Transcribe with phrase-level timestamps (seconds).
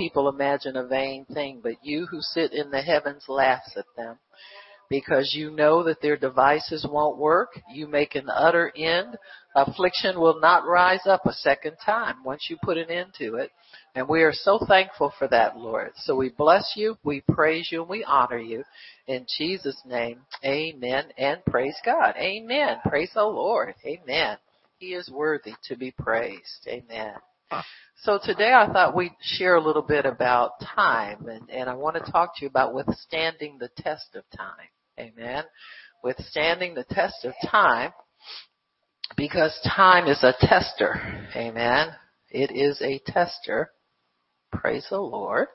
[0.00, 4.16] people imagine a vain thing, but you who sit in the heavens laughs at them
[4.88, 7.50] because you know that their devices won't work.
[7.70, 9.18] You make an utter end.
[9.54, 13.50] Affliction will not rise up a second time once you put an end to it.
[13.94, 15.92] And we are so thankful for that, Lord.
[15.96, 18.64] So we bless you, we praise you, and we honor you.
[19.06, 22.14] In Jesus' name, amen and praise God.
[22.16, 22.78] Amen.
[22.88, 23.74] Praise the Lord.
[23.84, 24.38] Amen.
[24.78, 26.66] He is worthy to be praised.
[26.66, 27.16] Amen.
[28.02, 31.96] So today I thought we'd share a little bit about time and, and I want
[32.02, 34.68] to talk to you about withstanding the test of time.
[34.98, 35.44] Amen.
[36.02, 37.92] Withstanding the test of time
[39.16, 41.28] because time is a tester.
[41.36, 41.88] Amen.
[42.30, 43.70] It is a tester.
[44.52, 45.48] Praise the Lord.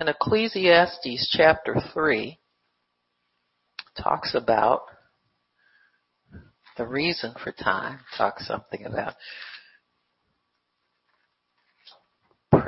[0.00, 2.38] In Ecclesiastes chapter 3
[4.00, 4.82] talks about
[6.76, 9.14] the reason for time, talks something about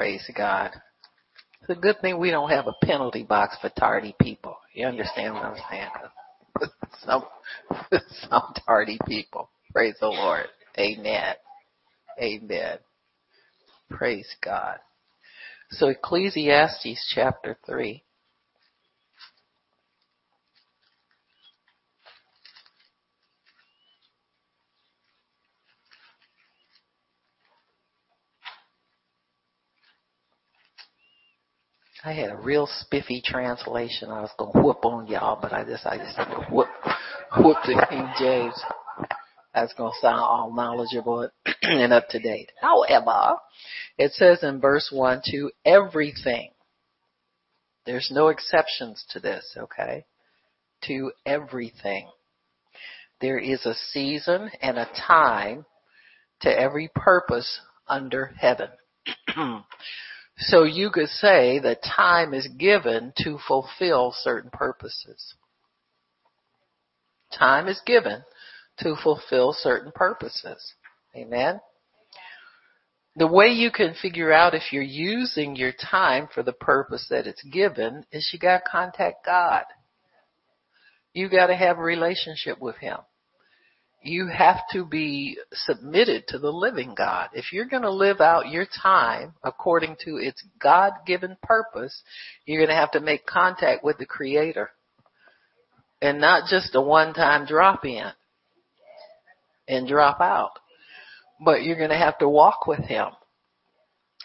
[0.00, 0.70] praise God.
[1.60, 4.56] It's a good thing we don't have a penalty box for tardy people.
[4.72, 5.90] You understand what I'm saying?
[7.04, 7.24] some,
[8.30, 9.50] some tardy people.
[9.74, 10.46] Praise the Lord.
[10.78, 11.34] Amen.
[12.18, 12.78] Amen.
[13.90, 14.78] Praise God.
[15.72, 18.02] So Ecclesiastes chapter 3.
[32.02, 34.10] I had a real spiffy translation.
[34.10, 36.68] I was gonna whoop on y'all, but I just I just had to whoop
[37.36, 38.58] whoop the King James.
[39.54, 41.28] That's gonna sound all knowledgeable
[41.62, 42.52] and up to date.
[42.60, 43.36] However,
[43.98, 46.52] it says in verse one to everything.
[47.84, 50.06] There's no exceptions to this, okay?
[50.84, 52.08] To everything.
[53.20, 55.66] There is a season and a time
[56.40, 58.68] to every purpose under heaven.
[60.40, 65.34] So you could say that time is given to fulfill certain purposes.
[67.36, 68.24] Time is given
[68.78, 70.74] to fulfill certain purposes.
[71.14, 71.60] Amen.
[73.16, 77.26] The way you can figure out if you're using your time for the purpose that
[77.26, 79.64] it's given is you gotta contact God.
[81.12, 82.98] You gotta have a relationship with Him
[84.02, 87.28] you have to be submitted to the living God.
[87.34, 92.02] If you're going to live out your time according to its God given purpose,
[92.46, 94.70] you're going to have to make contact with the Creator.
[96.00, 98.10] And not just a one time drop in
[99.68, 100.52] and drop out.
[101.44, 103.08] But you're going to have to walk with Him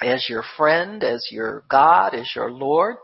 [0.01, 2.95] as your friend, as your God, as your Lord.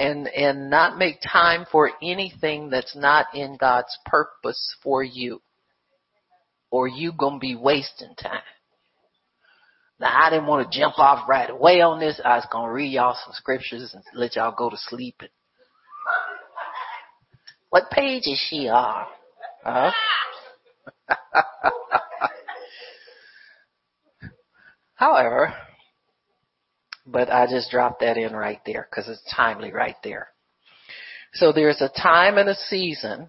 [0.00, 5.40] And, and not make time for anything that's not in God's purpose for you
[6.70, 8.42] or you gonna be wasting time.
[10.00, 12.20] Now I didn't want to jump off right away on this.
[12.24, 15.22] I was gonna read y'all some scriptures and let y'all go to sleep.
[17.70, 19.06] What page is she on?
[19.62, 19.90] Huh?
[24.94, 25.54] However,
[27.06, 30.28] but I just dropped that in right there because it's timely right there.
[31.34, 33.28] So there's a time and a season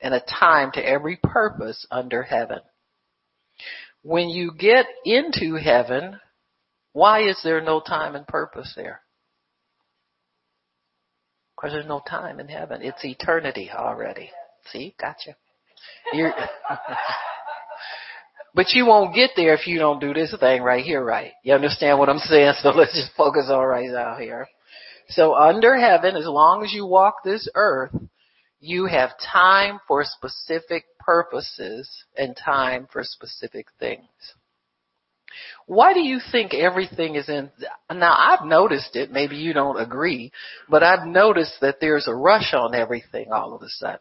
[0.00, 2.60] and a time to every purpose under heaven.
[4.08, 6.18] When you get into heaven,
[6.94, 9.02] why is there no time and purpose there?
[11.54, 12.80] Because there's no time in heaven.
[12.80, 14.30] It's eternity already.
[14.72, 15.36] See, gotcha.
[16.14, 16.32] You're
[18.54, 21.32] but you won't get there if you don't do this thing right here right.
[21.44, 22.54] You understand what I'm saying?
[22.62, 24.48] So let's just focus on right out here.
[25.10, 27.94] So under heaven, as long as you walk this earth,
[28.58, 34.04] you have time for specific purposes and time for specific things.
[35.64, 37.50] Why do you think everything is in,
[37.90, 40.30] now I've noticed it, maybe you don't agree,
[40.68, 44.00] but I've noticed that there's a rush on everything all of a sudden.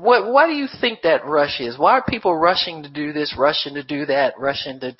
[0.00, 1.78] What, why do you think that rush is?
[1.78, 4.96] Why are people rushing to do this, rushing to do that, rushing to,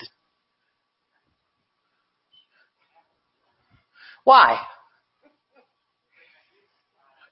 [4.23, 4.61] why?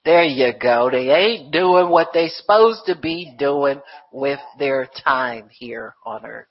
[0.06, 0.88] There you go.
[0.88, 3.80] They ain't doing what they supposed to be doing
[4.12, 6.46] with their time here on earth.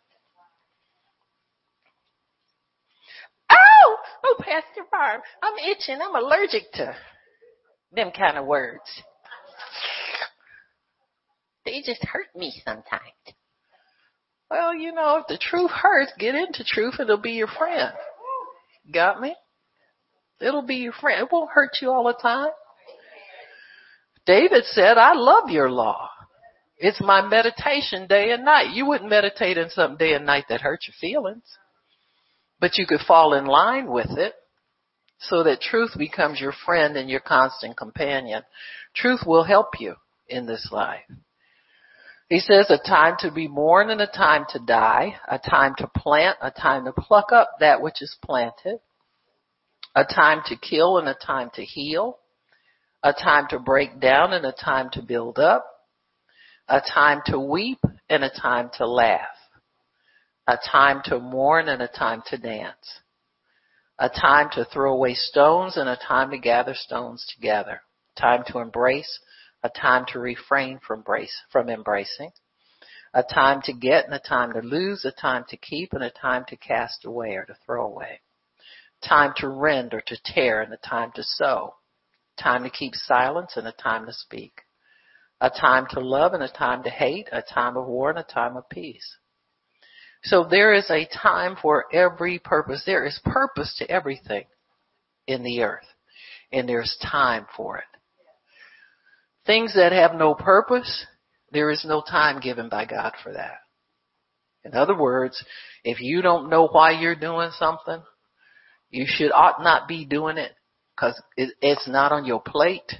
[3.49, 5.99] Oh, oh, Pastor Barb, I'm itching.
[6.03, 6.97] I'm allergic to
[7.93, 8.83] them kind of words.
[11.65, 13.01] They just hurt me sometimes.
[14.51, 16.95] Well, you know, if the truth hurts, get into truth.
[16.99, 17.93] And it'll be your friend.
[18.93, 19.33] Got me?
[20.41, 21.21] It'll be your friend.
[21.21, 22.49] It won't hurt you all the time.
[24.25, 26.09] David said, I love your law.
[26.77, 28.73] It's my meditation day and night.
[28.73, 31.43] You wouldn't meditate in something day and night that hurt your feelings.
[32.59, 34.33] But you could fall in line with it
[35.19, 38.43] so that truth becomes your friend and your constant companion.
[38.93, 39.95] Truth will help you
[40.27, 41.03] in this life.
[42.29, 45.87] He says a time to be born and a time to die, a time to
[45.87, 48.79] plant, a time to pluck up that which is planted,
[49.95, 52.17] a time to kill and a time to heal,
[53.05, 55.63] a time to break down and a time to build up,
[56.67, 57.77] a time to weep
[58.09, 59.37] and a time to laugh,
[60.47, 63.01] a time to mourn and a time to dance,
[63.99, 67.81] a time to throw away stones and a time to gather stones together,
[68.19, 69.19] time to embrace
[69.63, 72.31] a time to refrain from embrace, from embracing,
[73.13, 76.09] a time to get and a time to lose, a time to keep and a
[76.09, 78.21] time to cast away or to throw away,
[79.07, 81.73] time to rend or to tear and a time to sow,
[82.37, 84.61] time to keep silence and a time to speak,
[85.41, 88.23] a time to love and a time to hate, a time of war and a
[88.23, 89.17] time of peace.
[90.23, 92.83] So there is a time for every purpose.
[92.85, 94.45] There is purpose to everything
[95.27, 95.85] in the earth.
[96.51, 97.83] And there's time for it.
[99.45, 101.05] Things that have no purpose,
[101.51, 103.57] there is no time given by God for that.
[104.63, 105.43] In other words,
[105.83, 108.01] if you don't know why you're doing something,
[108.89, 110.53] you should ought not be doing it
[110.95, 112.93] because it, it's not on your plate.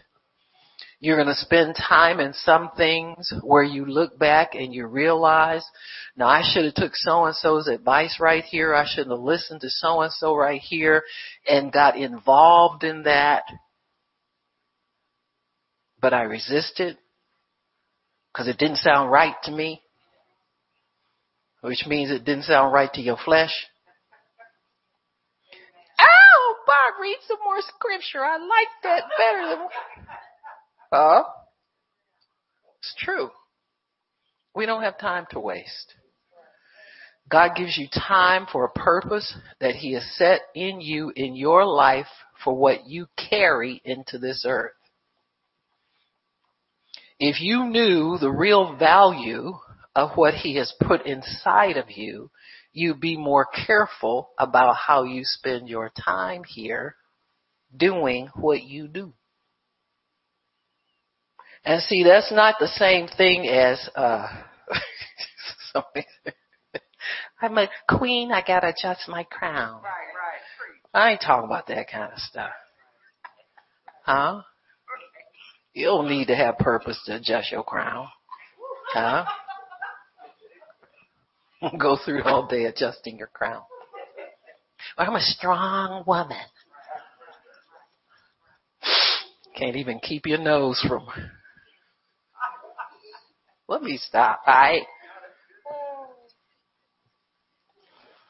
[1.00, 5.64] You're going to spend time in some things where you look back and you realize,
[6.16, 8.74] now I should have took so and so's advice right here.
[8.74, 11.04] I shouldn't have listened to so and so right here
[11.48, 13.44] and got involved in that
[16.06, 17.00] but I resisted
[18.32, 19.82] because it didn't sound right to me,
[21.62, 23.50] which means it didn't sound right to your flesh.
[26.88, 28.24] Oh, read some more scripture.
[28.24, 29.68] I like that better than.
[30.92, 31.24] Huh?
[32.80, 33.30] It's true.
[34.56, 35.96] We don't have time to waste.
[37.30, 41.66] God gives you time for a purpose that He has set in you in your
[41.66, 42.08] life
[42.44, 44.72] for what you carry into this earth.
[47.20, 49.54] If you knew the real value
[49.96, 52.30] of what he has put inside of you,
[52.76, 56.96] you'd be more careful about how you spend your time here
[57.76, 59.14] doing what you do.
[61.64, 64.28] And see, that's not the same thing as, uh,
[67.42, 69.82] I'm a queen, I gotta adjust my crown.
[69.82, 69.90] Right,
[70.94, 71.06] right.
[71.08, 72.52] I ain't talking about that kind of stuff.
[74.04, 74.42] Huh?
[75.74, 78.08] You don't need to have purpose to adjust your crown.
[78.94, 79.26] Huh?
[81.80, 83.62] Go through all day adjusting your crown.
[84.98, 86.38] I'm a strong woman.
[89.58, 91.08] Can't even keep your nose from.
[93.68, 94.42] Let me stop.
[94.46, 94.80] Hi.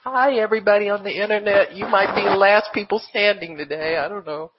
[0.04, 1.76] Hi, everybody on the internet.
[1.76, 3.98] You might be the last people standing today.
[3.98, 4.52] I don't know.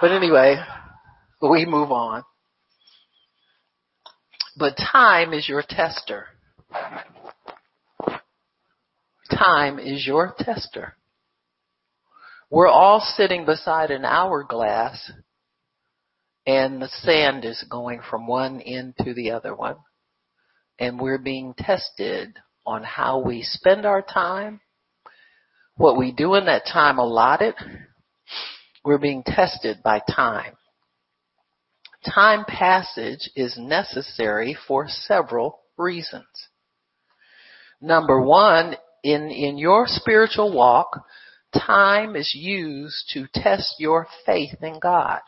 [0.00, 0.56] But anyway,
[1.40, 2.24] we move on.
[4.56, 6.26] But time is your tester.
[9.38, 10.96] Time is your tester.
[12.50, 15.10] We're all sitting beside an hourglass
[16.46, 19.76] and the sand is going from one end to the other one.
[20.78, 22.36] And we're being tested
[22.66, 24.60] on how we spend our time,
[25.76, 27.54] what we do in that time allotted.
[28.84, 30.54] We're being tested by time.
[32.04, 36.26] Time passage is necessary for several reasons.
[37.80, 41.04] Number one, in, in your spiritual walk,
[41.54, 45.20] time is used to test your faith in God.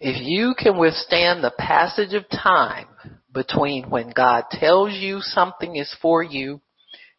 [0.00, 2.88] If you can withstand the passage of time
[3.32, 6.60] between when God tells you something is for you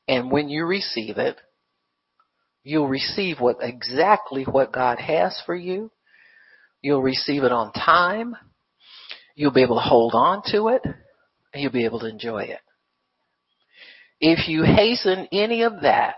[0.07, 1.37] and when you receive it,
[2.63, 5.91] You'll receive what exactly what God has for you.
[6.81, 8.35] You'll receive it on time.
[9.35, 10.81] You'll be able to hold on to it
[11.53, 12.59] you'll be able to enjoy it.
[14.19, 16.15] If you hasten any of that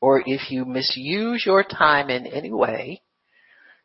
[0.00, 3.02] or if you misuse your time in any way,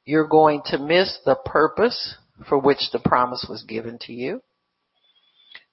[0.06, 2.16] you're going to miss the purpose
[2.50, 4.42] for which the promise was given to you.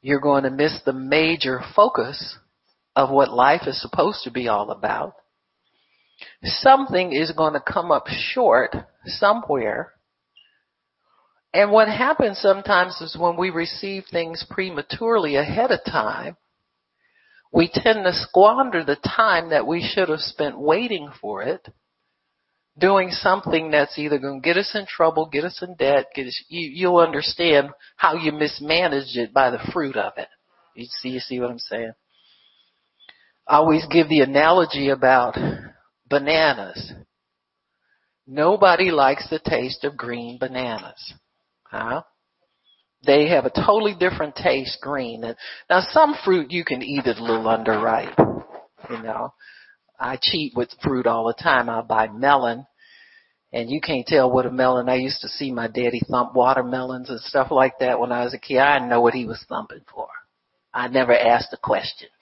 [0.03, 2.39] You're going to miss the major focus
[2.95, 5.15] of what life is supposed to be all about
[6.43, 8.75] something is going to come up short
[9.05, 9.93] somewhere.
[11.53, 16.37] And what happens sometimes is when we receive things prematurely ahead of time,
[17.53, 21.67] we tend to squander the time that we should have spent waiting for it,
[22.79, 26.29] doing something that's either going to get us in trouble, get us in debt, get
[26.29, 30.29] us, you, you'll understand how you mismanaged it by the fruit of it.
[30.77, 31.93] You see, you see what I'm saying?
[33.49, 35.37] I always give the analogy about
[36.09, 36.93] bananas.
[38.25, 41.15] Nobody likes the taste of green bananas.
[41.71, 42.03] Huh?
[43.07, 45.23] They have a totally different taste, green.
[45.71, 48.19] Now some fruit you can eat it a little underripe.
[48.91, 49.33] You know,
[49.99, 51.69] I cheat with fruit all the time.
[51.69, 52.67] I'll buy melon
[53.53, 54.89] and you can't tell what a melon.
[54.89, 58.35] I used to see my daddy thump watermelons and stuff like that when I was
[58.35, 58.59] a kid.
[58.59, 60.09] I didn't know what he was thumping for.
[60.73, 62.13] I never asked the questions.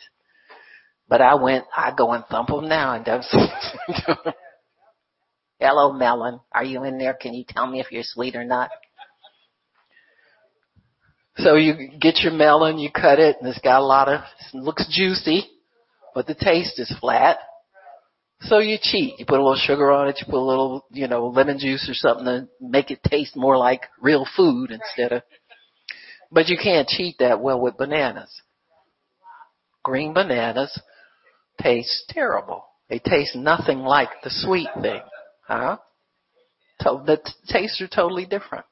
[1.08, 3.24] But I went, I go and thump them now and don't.
[5.60, 6.40] Hello, melon.
[6.52, 7.14] Are you in there?
[7.14, 8.70] Can you tell me if you're sweet or not?
[11.38, 14.20] So you get your melon, you cut it, and it's got a lot of,
[14.52, 15.44] it looks juicy,
[16.14, 17.38] but the taste is flat.
[18.40, 19.18] So you cheat.
[19.18, 21.88] You put a little sugar on it, you put a little, you know, lemon juice
[21.88, 25.22] or something to make it taste more like real food instead of,
[26.30, 28.42] but you can't cheat that well with bananas.
[29.84, 30.78] Green bananas
[31.60, 32.64] taste terrible.
[32.88, 35.02] They taste nothing like the sweet thing.
[35.46, 35.78] Huh?
[36.80, 37.18] The
[37.48, 38.64] tastes are totally different.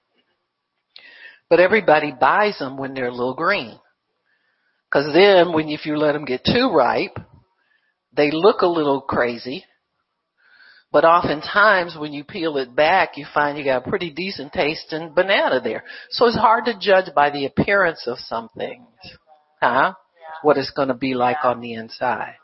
[1.48, 3.78] But everybody buys them when they're a little green.
[4.92, 7.16] Cause then when, if you let them get too ripe,
[8.16, 9.64] they look a little crazy.
[10.92, 15.12] But oftentimes when you peel it back, you find you got a pretty decent tasting
[15.14, 15.84] banana there.
[16.10, 18.86] So it's hard to judge by the appearance of some things.
[19.60, 19.94] Huh?
[20.42, 22.36] What it's to be like on the inside.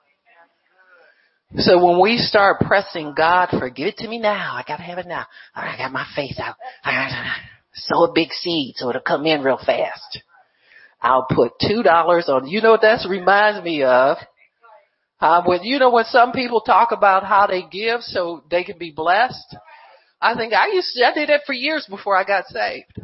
[1.57, 4.99] So when we start pressing God for give it to me now, I gotta have
[4.99, 5.27] it now.
[5.55, 6.57] I got my face out.
[7.75, 10.21] Sow a big seed so it'll come in real fast.
[11.01, 12.47] I'll put two dollars on.
[12.47, 14.19] You know what that reminds me of?
[15.21, 18.79] Uh, when you know when some people talk about how they give so they can
[18.79, 19.57] be blessed.
[20.21, 23.01] I think I used to, I did that for years before I got saved.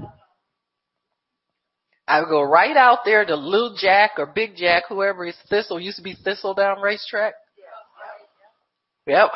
[2.07, 5.79] I would go right out there to Little Jack or Big Jack, whoever is Thistle,
[5.79, 7.35] used to be Thistledown racetrack.
[9.07, 9.31] Yep.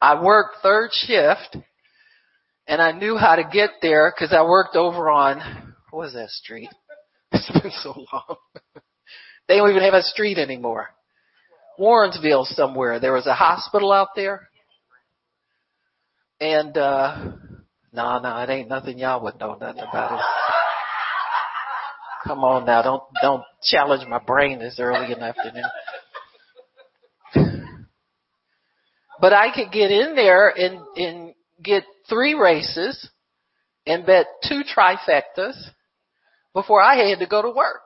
[0.00, 1.56] I worked third shift
[2.68, 6.30] and I knew how to get there because I worked over on, what was that
[6.30, 6.68] street?
[7.30, 8.36] It's been so long.
[9.48, 10.88] they don't even have a street anymore.
[11.78, 13.00] Warrensville somewhere.
[13.00, 14.48] There was a hospital out there.
[16.40, 17.32] And, uh,
[17.92, 20.24] no, no, it ain't nothing y'all would know nothing about it.
[22.24, 25.64] Come on now, don't, don't challenge my brain this early in the afternoon.
[29.20, 33.08] But I could get in there and, and get three races
[33.86, 35.56] and bet two trifectas
[36.54, 37.80] before I had to go to work.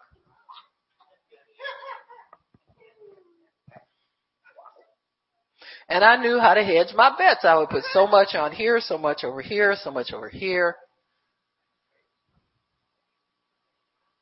[5.89, 7.45] And I knew how to hedge my bets.
[7.45, 10.77] I would put so much on here, so much over here, so much over here.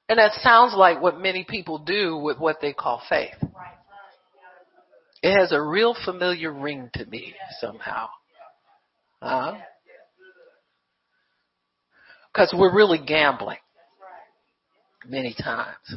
[0.09, 3.37] And that sounds like what many people do with what they call faith.
[5.23, 8.09] It has a real familiar ring to me somehow.
[9.23, 9.54] Huh?
[12.34, 13.58] Cause we're really gambling.
[15.06, 15.96] Many times.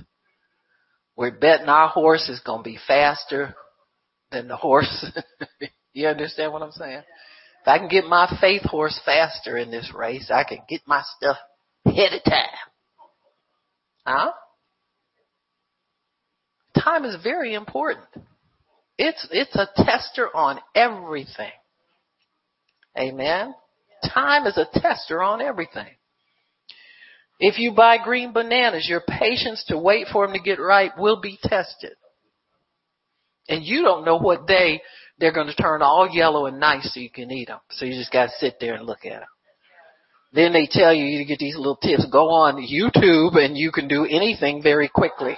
[1.15, 3.55] We're betting our horse is gonna be faster
[4.31, 5.05] than the horse.
[5.93, 7.03] you understand what I'm saying?
[7.61, 11.03] If I can get my faith horse faster in this race, I can get my
[11.17, 11.37] stuff
[11.85, 12.47] ahead of time.
[14.05, 14.31] Huh?
[16.77, 18.05] Time is very important.
[18.97, 21.51] It's, it's a tester on everything.
[22.97, 23.53] Amen.
[24.13, 25.87] Time is a tester on everything.
[27.39, 31.19] If you buy green bananas, your patience to wait for them to get ripe will
[31.19, 31.93] be tested.
[33.49, 34.81] And you don't know what day
[35.19, 37.59] they're going to turn all yellow and nice so you can eat them.
[37.71, 39.27] So you just got to sit there and look at them.
[40.33, 42.05] Then they tell you you get these little tips.
[42.11, 45.35] Go on YouTube and you can do anything very quickly.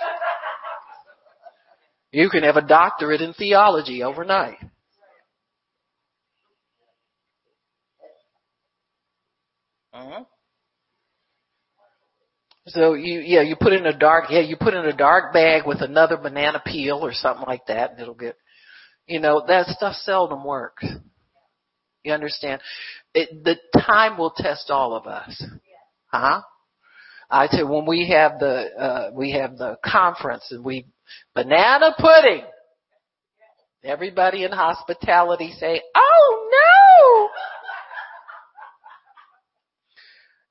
[2.11, 4.57] You can have a doctorate in theology overnight.
[9.93, 10.23] Uh-huh.
[12.67, 15.67] So you, yeah, you put in a dark, yeah, you put in a dark bag
[15.67, 18.37] with another banana peel or something like that and it'll get,
[19.05, 20.83] you know, that stuff seldom works.
[22.03, 22.61] You understand?
[23.13, 25.43] It, the time will test all of us.
[26.07, 26.41] Huh?
[27.29, 30.87] I you, when we have the, uh, we have the conference and we,
[31.35, 32.43] banana pudding.
[33.83, 37.29] Everybody in hospitality say, oh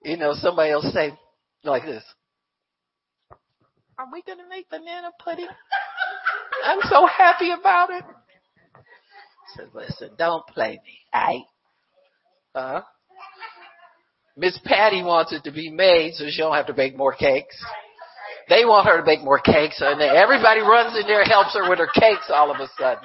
[0.05, 0.11] no!
[0.11, 1.19] You know, somebody will say,
[1.65, 2.05] like this.
[3.99, 5.49] Are we gonna make banana pudding?
[6.65, 8.05] I'm so happy about it.
[8.05, 11.43] I said, listen, don't play me, alright?
[12.55, 12.83] Huh?
[14.37, 17.57] Miss Patty wants it to be made so she don't have to bake more cakes.
[18.49, 21.79] They want her to bake more cakes, and everybody runs in there, helps her with
[21.79, 23.05] her cakes all of a sudden.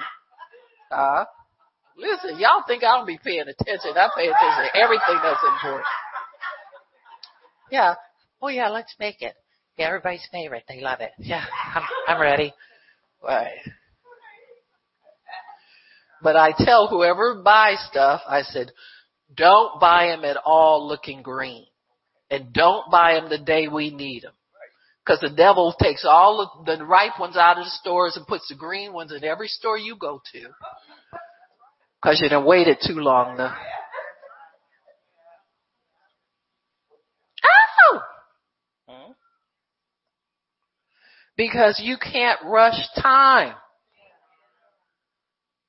[0.90, 1.24] Uh,
[1.96, 3.92] listen, y'all think I don't be paying attention.
[3.94, 5.86] I pay attention to everything that's important.
[7.70, 7.94] Yeah.
[8.42, 9.34] Oh yeah, let's make it.
[9.76, 10.64] Yeah, everybody's favorite.
[10.68, 11.12] They love it.
[11.18, 11.44] Yeah,
[11.74, 12.52] I'm, I'm ready.
[13.22, 13.58] Right.
[16.22, 18.72] But I tell whoever buys stuff, I said,
[19.34, 21.64] don't buy them at all looking green.
[22.30, 24.32] And don't buy them the day we need them.
[25.06, 28.54] Cause the devil takes all the ripe ones out of the stores and puts the
[28.54, 30.40] green ones in every store you go to.
[32.02, 33.56] Cause you done waited too long now.
[37.44, 38.00] Oh!
[41.40, 43.54] Because you can't rush time.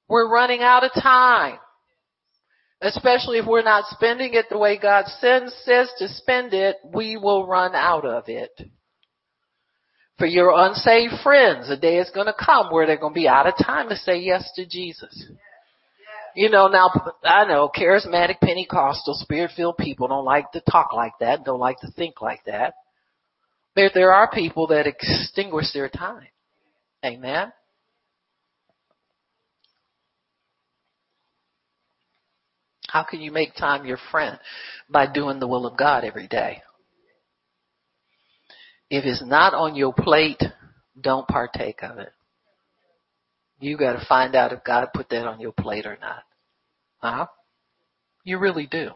[0.10, 1.60] We're running out of time.
[2.82, 7.16] Especially if we're not spending it the way God sends, says to spend it, we
[7.16, 8.52] will run out of it.
[10.18, 13.30] For your unsaved friends, a day is going to come where they're going to be
[13.30, 15.26] out of time to say yes to Jesus.
[16.36, 16.90] You know, now,
[17.24, 21.92] I know charismatic Pentecostal spirit-filled people don't like to talk like that, don't like to
[21.92, 22.74] think like that.
[23.76, 26.28] But there are people that extinguish their time.
[27.06, 27.52] Amen.
[32.88, 34.38] How can you make time your friend?
[34.90, 36.62] By doing the will of God every day.
[38.90, 40.44] If it's not on your plate,
[41.00, 42.12] don't partake of it.
[43.62, 46.24] You gotta find out if God put that on your plate or not.
[46.98, 47.28] Huh?
[48.26, 48.92] You really do.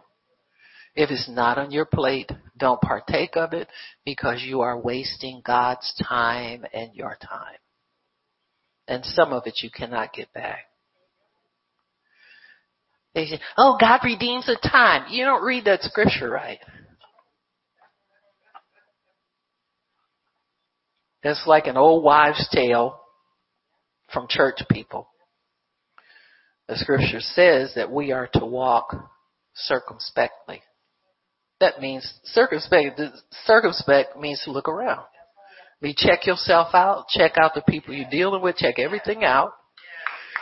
[0.95, 3.67] If it's not on your plate, don't partake of it
[4.05, 7.57] because you are wasting God's time and your time.
[8.87, 10.65] And some of it you cannot get back.
[13.13, 15.05] They say, oh, God redeems the time.
[15.09, 16.59] You don't read that scripture right.
[21.23, 22.99] It's like an old wives' tale
[24.13, 25.07] from church people.
[26.67, 28.95] The scripture says that we are to walk
[29.55, 30.61] circumspectly.
[31.65, 33.01] That means circumspect,
[33.43, 35.03] circumspect means to look around.
[35.81, 39.51] Mean, check yourself out, check out the people you're dealing with, check everything out.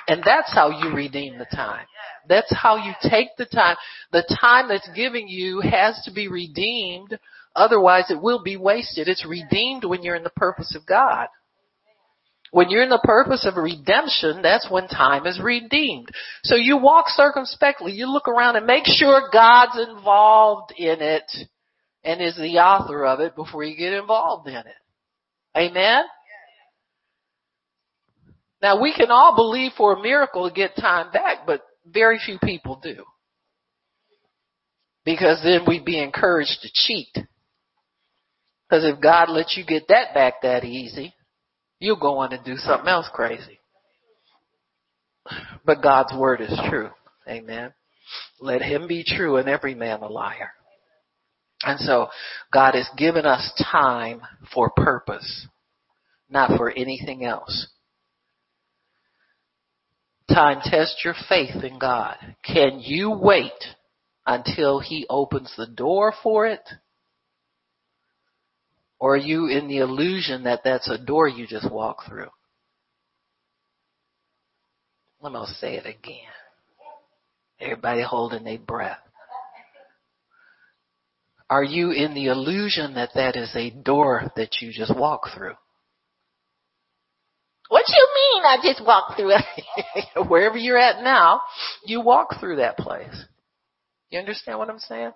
[0.09, 1.85] And that's how you redeem the time.
[2.27, 3.77] That's how you take the time.
[4.11, 7.17] The time that's giving you has to be redeemed.
[7.55, 9.07] Otherwise it will be wasted.
[9.07, 11.29] It's redeemed when you're in the purpose of God.
[12.53, 16.07] When you're in the purpose of redemption, that's when time is redeemed.
[16.43, 17.93] So you walk circumspectly.
[17.93, 21.23] You look around and make sure God's involved in it
[22.03, 25.57] and is the author of it before you get involved in it.
[25.57, 26.03] Amen?
[28.61, 32.37] Now we can all believe for a miracle to get time back, but very few
[32.37, 33.03] people do.
[35.05, 37.09] Because then we'd be encouraged to cheat.
[38.69, 41.15] Because if God lets you get that back that easy,
[41.83, 43.59] you'll go on and do something else crazy.
[45.65, 46.89] But God's word is true.
[47.27, 47.73] Amen.
[48.39, 50.51] Let him be true and every man a liar.
[51.63, 52.07] And so
[52.51, 54.21] God has given us time
[54.53, 55.47] for purpose,
[56.29, 57.67] not for anything else.
[60.29, 62.17] Time test your faith in God.
[62.43, 63.51] Can you wait
[64.25, 66.67] until he opens the door for it?
[69.03, 72.29] Or are you in the illusion that that's a door you just walk through?
[75.19, 76.31] Let me say it again.
[77.59, 79.01] Everybody holding their breath.
[81.49, 85.55] Are you in the illusion that that is a door that you just walk through?
[87.67, 90.27] What you mean I just walk through it?
[90.29, 91.41] Wherever you're at now,
[91.83, 93.25] you walk through that place.
[94.11, 95.11] You understand what I'm saying?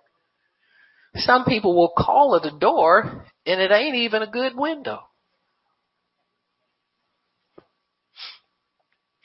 [1.15, 4.99] Some people will call it a door and it ain't even a good window.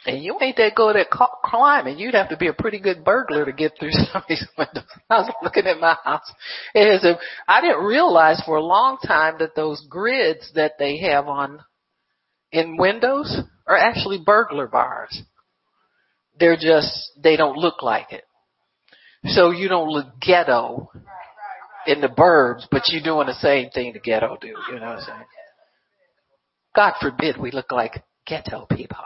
[0.04, 1.98] And you ain't that good at climbing.
[1.98, 4.84] You'd have to be a pretty good burglar to get through some of these windows.
[5.08, 6.30] I was looking at my house.
[6.74, 10.98] It is a, I didn't realize for a long time that those grids that they
[10.98, 11.60] have on
[12.50, 15.22] in windows are actually burglar bars.
[16.38, 18.24] They're just, they don't look like it.
[19.24, 20.90] So you don't look ghetto
[21.86, 24.98] in the burbs, but you're doing the same thing the ghetto do, you know what
[24.98, 25.24] I'm saying?
[26.74, 28.96] God forbid we look like ghetto people.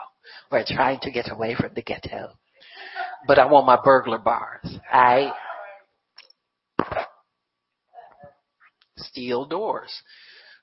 [0.51, 2.37] We're trying to get away from the ghetto.
[3.27, 4.77] But I want my burglar bars.
[4.91, 5.33] I
[8.95, 9.91] steel doors.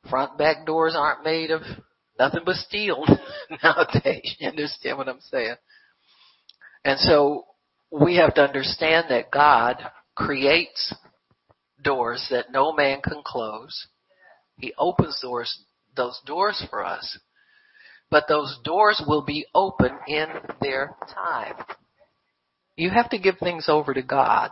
[0.09, 1.63] Front back doors aren't made of
[2.19, 3.05] nothing but steel
[3.63, 4.37] nowadays.
[4.39, 5.57] You understand what I'm saying?
[6.85, 7.45] And so
[7.91, 9.77] we have to understand that God
[10.15, 10.95] creates
[11.85, 13.87] doors that no man can close.
[14.59, 15.65] He opens doors
[15.97, 17.19] those doors for us.
[18.11, 20.27] But those doors will be open in
[20.61, 21.55] their time.
[22.77, 24.51] You have to give things over to God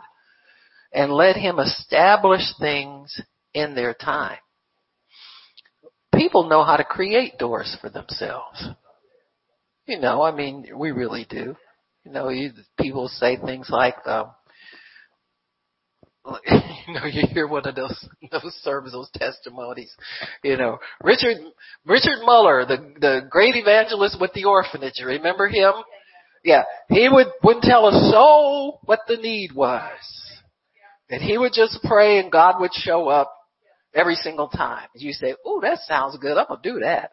[0.93, 3.21] and let Him establish things
[3.53, 4.37] in their time.
[6.13, 8.67] People know how to create doors for themselves.
[9.85, 11.55] You know, I mean, we really do.
[12.05, 14.31] You know, you, people say things like, um,
[16.87, 19.93] you know, you hear one of those those sermons, those testimonies.
[20.43, 21.37] You know, Richard
[21.85, 25.01] Richard Muller, the the great evangelist with the orphanage.
[25.03, 25.73] Remember him?
[26.43, 29.99] Yeah, he would wouldn't tell a soul what the need was,
[31.09, 33.33] and he would just pray, and God would show up
[33.93, 34.87] every single time.
[34.95, 36.37] You say, "Oh, that sounds good.
[36.37, 37.11] I'm gonna do that."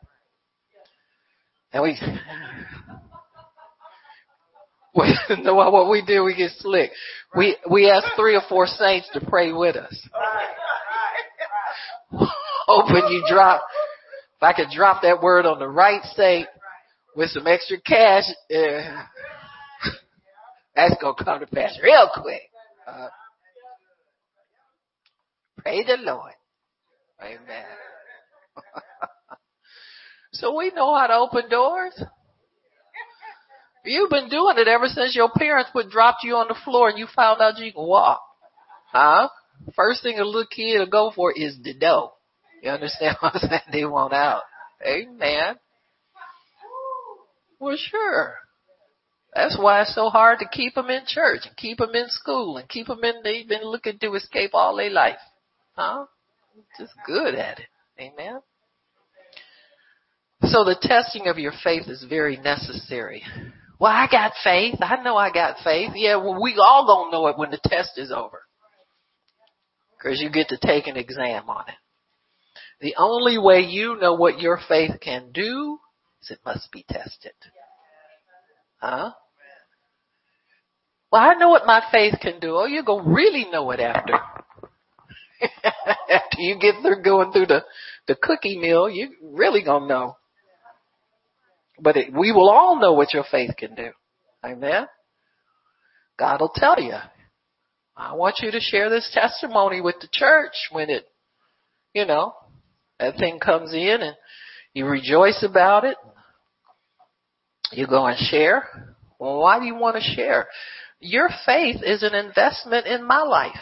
[1.72, 1.96] And we
[4.94, 6.90] what we do, we get slick.
[7.36, 10.08] We we ask three or four saints to pray with us.
[12.66, 13.62] Hoping you drop
[14.40, 16.48] if I could drop that word on the right saint
[17.14, 19.02] with some extra cash, uh,
[20.74, 22.40] that's gonna come to pass real quick.
[22.88, 23.08] Uh,
[25.58, 26.32] pray the Lord.
[27.20, 27.66] Amen.
[30.32, 32.02] so we know how to open doors.
[33.84, 36.98] You've been doing it ever since your parents would drop you on the floor and
[36.98, 38.20] you found out you can walk.
[38.92, 39.28] Huh?
[39.74, 42.12] First thing a little kid will go for is the dough.
[42.62, 43.60] You understand what I'm saying?
[43.72, 44.42] They want out.
[44.86, 45.56] Amen.
[47.58, 48.36] Well, sure.
[49.34, 52.56] That's why it's so hard to keep them in church and keep them in school
[52.56, 55.18] and keep them in, they've been looking to escape all their life.
[55.76, 56.06] Huh?
[56.78, 57.66] Just good at it.
[57.98, 58.40] Amen.
[60.42, 63.22] So the testing of your faith is very necessary.
[63.80, 64.76] Well, I got faith.
[64.82, 65.92] I know I got faith.
[65.94, 68.42] Yeah, well, we all gonna know it when the test is over.
[70.02, 71.74] Cause you get to take an exam on it.
[72.80, 75.78] The only way you know what your faith can do
[76.22, 77.32] is it must be tested.
[78.80, 79.12] Huh?
[81.12, 82.56] Well, I know what my faith can do.
[82.56, 84.14] Oh, you're gonna really know it after.
[85.64, 87.64] after you get through going through the,
[88.06, 90.16] the cookie mill, you really gonna know.
[91.80, 93.90] But it, we will all know what your faith can do.
[94.44, 94.86] Amen.
[96.18, 96.96] God will tell you.
[97.96, 101.04] I want you to share this testimony with the church when it,
[101.94, 102.34] you know,
[102.98, 104.16] that thing comes in and
[104.72, 105.96] you rejoice about it.
[107.72, 108.96] You go and share.
[109.18, 110.46] Well, why do you want to share?
[111.00, 113.52] Your faith is an investment in my life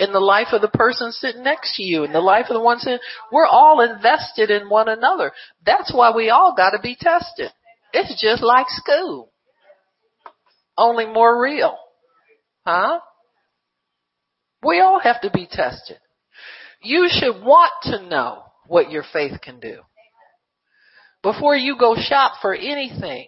[0.00, 2.60] in the life of the person sitting next to you, in the life of the
[2.60, 2.98] one sitting,
[3.30, 5.30] we're all invested in one another.
[5.64, 7.50] That's why we all gotta be tested.
[7.92, 9.30] It's just like school.
[10.76, 11.76] Only more real.
[12.64, 13.00] Huh?
[14.62, 15.98] We all have to be tested.
[16.82, 19.80] You should want to know what your faith can do.
[21.22, 23.26] Before you go shop for anything,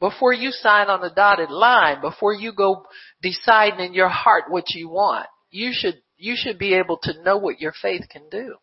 [0.00, 2.86] before you sign on the dotted line, before you go
[3.20, 7.36] deciding in your heart what you want, you should you should be able to know
[7.36, 8.56] what your faith can do.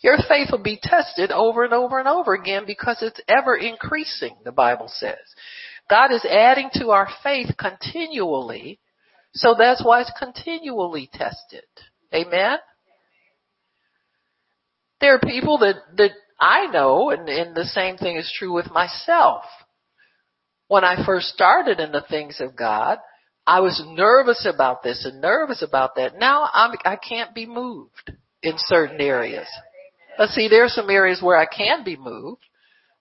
[0.00, 4.36] Your faith will be tested over and over and over again because it's ever increasing,
[4.44, 5.16] the Bible says.
[5.88, 8.80] God is adding to our faith continually,
[9.32, 11.64] so that's why it's continually tested.
[12.14, 12.58] Amen?
[15.00, 16.10] There are people that, that
[16.40, 19.44] I know, and, and the same thing is true with myself.
[20.68, 22.98] When I first started in the things of God,
[23.46, 26.18] I was nervous about this and nervous about that.
[26.18, 29.46] Now I'm, I can't be moved in certain areas.
[30.18, 32.42] But see, there are some areas where I can be moved,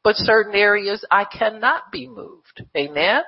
[0.03, 2.63] but certain areas I cannot be moved.
[2.77, 3.21] Amen?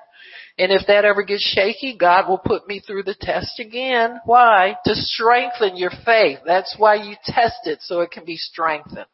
[0.59, 4.19] And if that ever gets shaky, God will put me through the test again.
[4.25, 4.75] Why?
[4.85, 6.39] To strengthen your faith.
[6.45, 9.05] That's why you test it so it can be strengthened.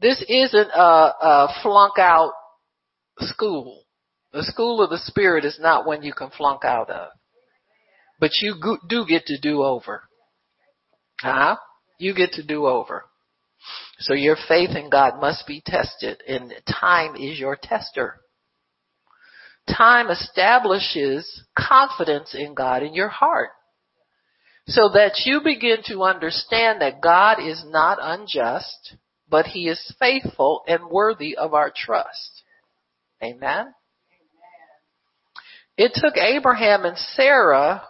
[0.00, 2.32] This isn't a, a flunk out
[3.20, 3.82] school.
[4.32, 7.10] The school of the Spirit is not one you can flunk out of.
[8.20, 8.56] But you
[8.88, 10.02] do get to do over.
[11.20, 11.56] Huh?
[11.98, 13.04] You get to do over.
[13.98, 18.20] So your faith in God must be tested and time is your tester.
[19.68, 23.50] Time establishes confidence in God in your heart
[24.66, 28.96] so that you begin to understand that God is not unjust,
[29.28, 32.42] but He is faithful and worthy of our trust.
[33.22, 33.74] Amen.
[35.78, 37.84] It took Abraham and Sarah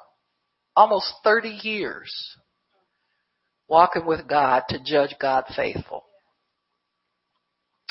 [0.77, 2.37] almost 30 years
[3.67, 6.05] walking with God to judge God faithful.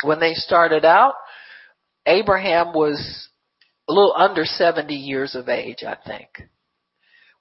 [0.04, 1.16] When they started out,
[2.06, 3.28] Abraham was
[3.90, 6.30] a little under 70 years of age, I think.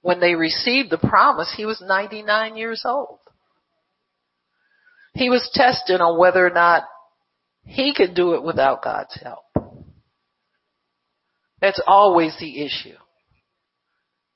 [0.01, 3.19] When they received the promise, he was 99 years old.
[5.13, 6.85] He was tested on whether or not
[7.65, 9.46] he could do it without God's help.
[11.61, 12.95] That's always the issue.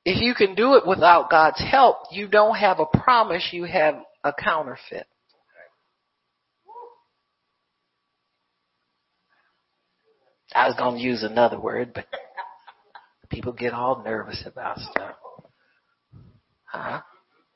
[0.03, 3.95] If you can do it without God's help, you don't have a promise, you have
[4.23, 5.05] a counterfeit.
[10.53, 12.05] I was going to use another word, but
[13.29, 15.15] people get all nervous about stuff.
[16.65, 17.01] Huh?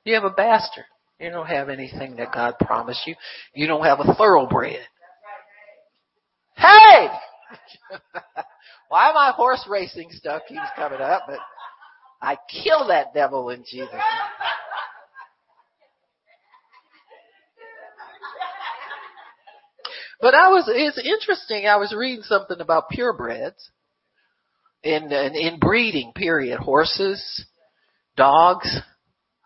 [0.05, 0.85] You have a bastard.
[1.19, 3.15] You don't have anything that God promised you.
[3.53, 4.79] You don't have a thoroughbred.
[6.55, 7.07] Hey!
[8.89, 11.39] Why my horse racing stuff keeps coming up, but
[12.21, 14.01] I kill that devil in Jesus' name.
[20.21, 23.69] But I was, it's interesting, I was reading something about purebreds
[24.81, 26.59] in, in, in breeding period.
[26.59, 27.45] Horses,
[28.15, 28.79] dogs,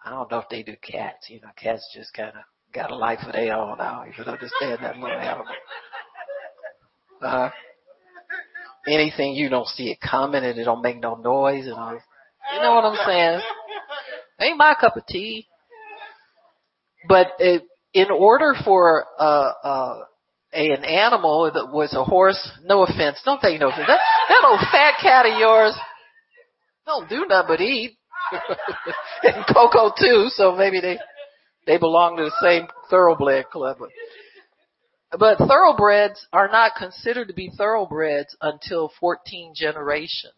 [0.05, 3.19] I don't know if they do cats, you know, cats just kinda got a life
[3.25, 4.03] of their own now.
[4.05, 5.45] You should understand that little animal.
[7.21, 7.49] Uh,
[8.89, 11.93] anything you don't see it coming and it don't make no noise and all.
[11.93, 13.41] You know what I'm saying?
[14.41, 15.47] Ain't my cup of tea.
[17.07, 19.99] But it, in order for uh, uh,
[20.53, 23.87] a, an animal that was a horse, no offense, don't take no offense.
[23.87, 23.99] That,
[24.29, 25.75] that old fat cat of yours
[26.85, 27.97] don't do nothing but eat.
[29.23, 30.99] and Coco too, so maybe they
[31.65, 33.77] they belong to the same thoroughbred club.
[33.79, 33.89] But
[35.17, 40.33] thoroughbreds are not considered to be thoroughbreds until 14 generations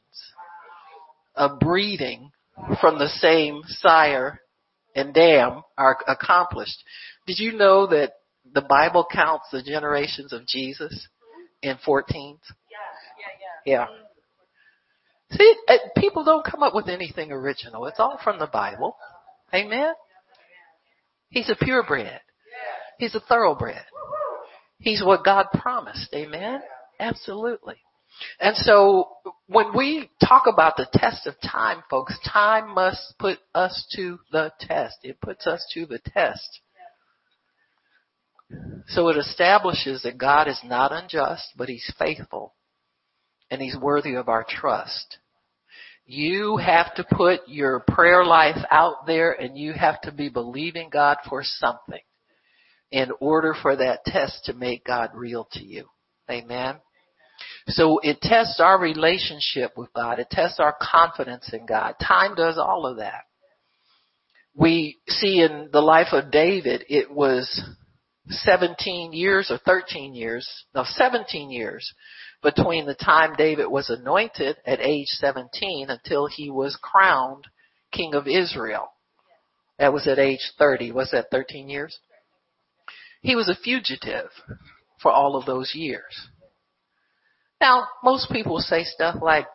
[1.35, 2.31] of breeding
[2.79, 4.41] from the same sire
[4.95, 6.83] and dam are accomplished.
[7.27, 8.13] Did you know that
[8.53, 11.07] the Bible counts the generations of Jesus
[11.61, 12.07] in 14s?
[12.15, 12.77] Yeah,
[13.65, 13.85] yeah, yeah.
[15.31, 15.37] Yeah.
[15.37, 17.85] See, uh, people don't come up with anything original.
[17.85, 18.97] It's all from the Bible.
[19.53, 19.93] Amen?
[21.29, 22.19] He's a purebred.
[22.97, 23.81] He's a thoroughbred.
[24.81, 26.13] He's what God promised.
[26.13, 26.61] Amen?
[26.99, 27.75] Absolutely.
[28.39, 29.09] And so
[29.47, 34.51] when we talk about the test of time, folks, time must put us to the
[34.59, 34.97] test.
[35.03, 36.59] It puts us to the test.
[38.87, 42.53] So it establishes that God is not unjust, but He's faithful
[43.49, 45.17] and He's worthy of our trust.
[46.05, 50.89] You have to put your prayer life out there and you have to be believing
[50.91, 52.01] God for something
[52.91, 55.85] in order for that test to make God real to you.
[56.29, 56.75] Amen.
[57.67, 60.19] So it tests our relationship with God.
[60.19, 61.95] It tests our confidence in God.
[62.05, 63.23] Time does all of that.
[64.53, 67.61] We see in the life of David, it was
[68.27, 71.93] 17 years or 13 years, no, 17 years
[72.43, 77.45] between the time David was anointed at age 17 until he was crowned
[77.91, 78.91] king of Israel.
[79.79, 80.91] That was at age 30.
[80.91, 81.97] Was that 13 years?
[83.21, 84.29] He was a fugitive
[85.01, 86.29] for all of those years.
[87.59, 89.45] Now, most people say stuff like,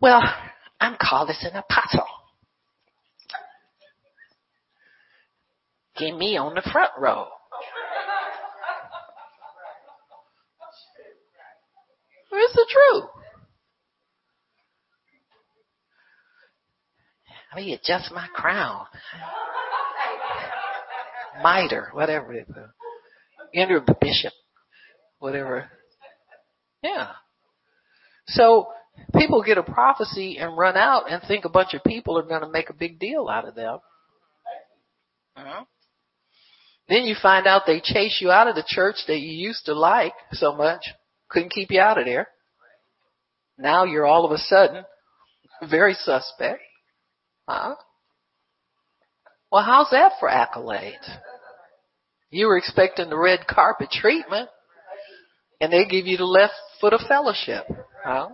[0.00, 0.22] well,
[0.80, 2.06] I'm called as an apostle.
[5.96, 7.26] Get me on the front row.
[12.30, 13.10] Where's the truth?
[17.52, 18.86] I mean, adjust my crown.
[21.42, 22.56] Mitre, whatever it is.
[23.54, 24.32] The bishop,
[25.18, 25.70] whatever.
[26.82, 27.10] Yeah.
[28.26, 28.68] So
[29.14, 32.42] people get a prophecy and run out and think a bunch of people are going
[32.42, 33.78] to make a big deal out of them.
[35.36, 35.64] Uh-huh.
[36.88, 39.74] Then you find out they chase you out of the church that you used to
[39.74, 40.82] like so much,
[41.30, 42.28] couldn't keep you out of there.
[43.58, 44.84] Now you're all of a sudden
[45.68, 46.60] very suspect.
[47.48, 47.74] Huh?
[49.50, 51.08] Well, how's that for accolades?
[52.32, 54.48] You were expecting the red carpet treatment,
[55.60, 57.66] and they give you the left foot of fellowship.
[58.02, 58.30] Huh?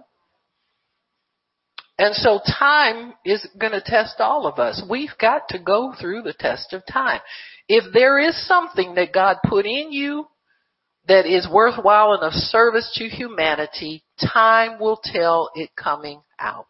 [1.98, 4.80] And so time is going to test all of us.
[4.88, 7.20] We've got to go through the test of time.
[7.66, 10.28] If there is something that God put in you
[11.08, 16.66] that is worthwhile and of service to humanity, time will tell it coming out.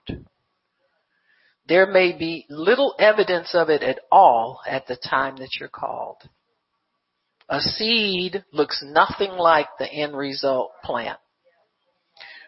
[1.69, 6.23] There may be little evidence of it at all at the time that you're called.
[7.49, 11.19] A seed looks nothing like the end result plant.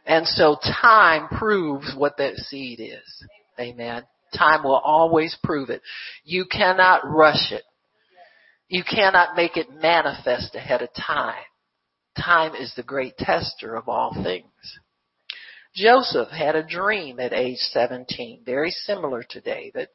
[0.07, 3.25] And so time proves what that seed is.
[3.59, 4.03] Amen.
[4.37, 5.83] Time will always prove it.
[6.25, 7.65] You cannot rush it.
[8.69, 11.43] You cannot make it manifest ahead of time.
[12.17, 14.45] Time is the great tester of all things.
[15.75, 19.89] Joseph had a dream at age 17, very similar to David.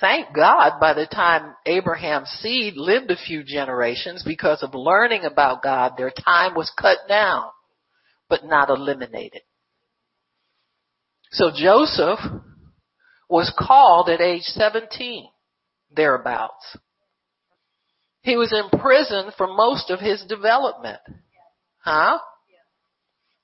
[0.00, 5.62] Thank God by the time Abraham's seed lived a few generations because of learning about
[5.62, 7.44] God, their time was cut down,
[8.28, 9.42] but not eliminated.
[11.30, 12.18] So Joseph
[13.28, 15.28] was called at age 17,
[15.94, 16.76] thereabouts.
[18.22, 21.00] He was in prison for most of his development.
[21.78, 22.18] Huh?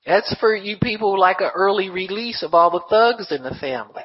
[0.05, 4.03] That's for you people like an early release of all the thugs in the family.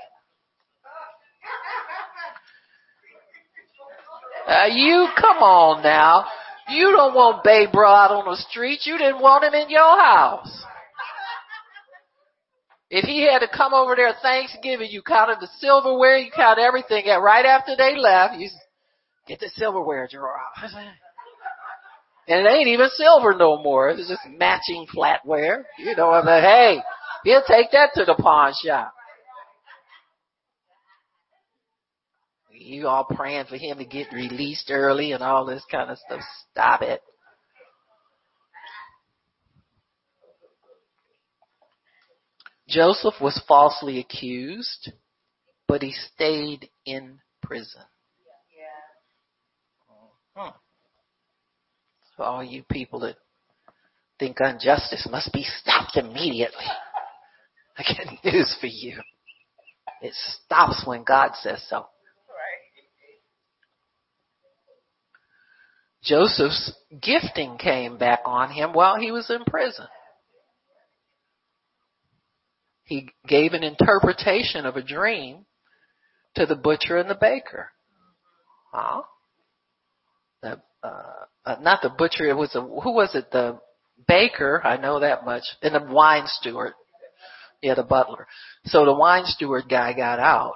[4.48, 6.24] Uh, you come on now.
[6.70, 8.80] You don't want Babe out on the street.
[8.84, 10.64] You didn't want him in your house.
[12.90, 17.04] If he had to come over there Thanksgiving, you counted the silverware, you counted everything.
[17.06, 18.48] And right after they left, you
[19.26, 20.70] get the silverware drawer out.
[22.30, 23.88] And it ain't even silver no more.
[23.88, 25.62] It's just matching flatware.
[25.78, 26.78] You know, I'm like, hey,
[27.24, 28.92] he'll take that to the pawn shop.
[32.68, 36.20] You all praying for him to get released early and all this kind of stuff.
[36.50, 37.00] Stop it.
[42.68, 44.92] Joseph was falsely accused,
[45.66, 47.80] but he stayed in prison.
[50.36, 50.50] Hmm.
[52.18, 53.16] So all you people that
[54.18, 56.66] think injustice must be stopped immediately.
[57.78, 59.00] I got news for you.
[60.02, 61.86] It stops when God says so.
[66.02, 69.86] Joseph's gifting came back on him while he was in prison.
[72.84, 75.44] He gave an interpretation of a dream
[76.36, 77.70] to the butcher and the baker.
[78.72, 79.02] Huh?
[80.42, 81.02] The, uh,
[81.44, 83.30] uh, not the butcher, it was a, who was it?
[83.30, 83.58] The
[84.06, 86.72] baker, I know that much, and the wine steward.
[87.60, 88.26] Yeah, the butler.
[88.66, 90.54] So the wine steward guy got out.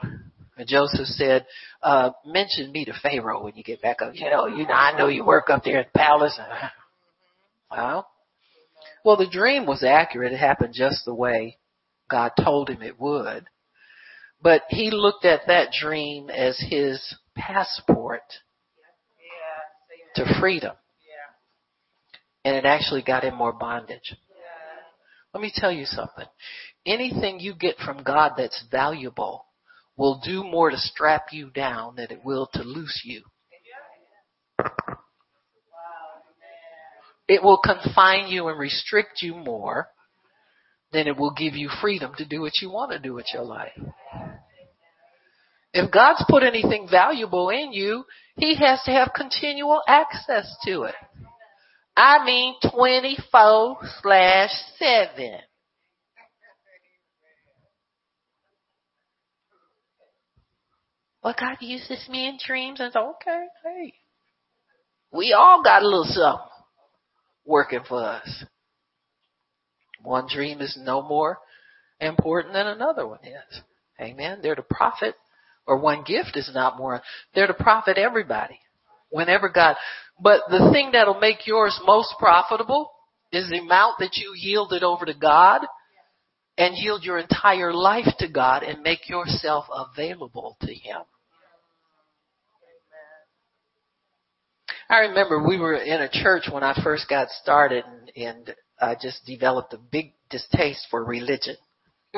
[0.62, 1.44] And Joseph said,
[1.82, 4.12] uh, mention me to Pharaoh when you get back up.
[4.14, 6.38] You know, you know, I know you work up there at the palace.
[7.74, 8.06] Well,
[9.02, 10.34] well, the dream was accurate.
[10.34, 11.56] It happened just the way
[12.10, 13.46] God told him it would.
[14.42, 18.24] But he looked at that dream as his passport
[20.16, 20.76] to freedom.
[22.44, 24.14] And it actually got him more bondage.
[25.32, 26.26] Let me tell you something.
[26.84, 29.46] Anything you get from God that's valuable
[29.96, 33.22] will do more to strap you down than it will to loose you.
[37.28, 39.88] It will confine you and restrict you more
[40.92, 43.44] than it will give you freedom to do what you want to do with your
[43.44, 43.72] life.
[45.72, 48.04] If God's put anything valuable in you,
[48.36, 50.94] He has to have continual access to it.
[51.96, 55.38] I mean 24 slash 7.
[61.22, 63.94] Well, God uses me in dreams and said, okay, hey.
[65.12, 66.46] We all got a little something
[67.44, 68.44] working for us.
[70.02, 71.38] One dream is no more
[72.00, 73.60] important than another one is.
[74.00, 74.40] Amen.
[74.42, 75.14] They're to profit,
[75.66, 77.02] or one gift is not more.
[77.34, 78.58] They're to profit everybody.
[79.10, 79.76] Whenever God,
[80.18, 82.90] but the thing that'll make yours most profitable
[83.30, 85.60] is the amount that you yielded over to God
[86.56, 91.02] and yield your entire life to God and make yourself available to Him.
[94.92, 98.94] I remember we were in a church when I first got started and, and I
[98.94, 101.56] just developed a big distaste for religion.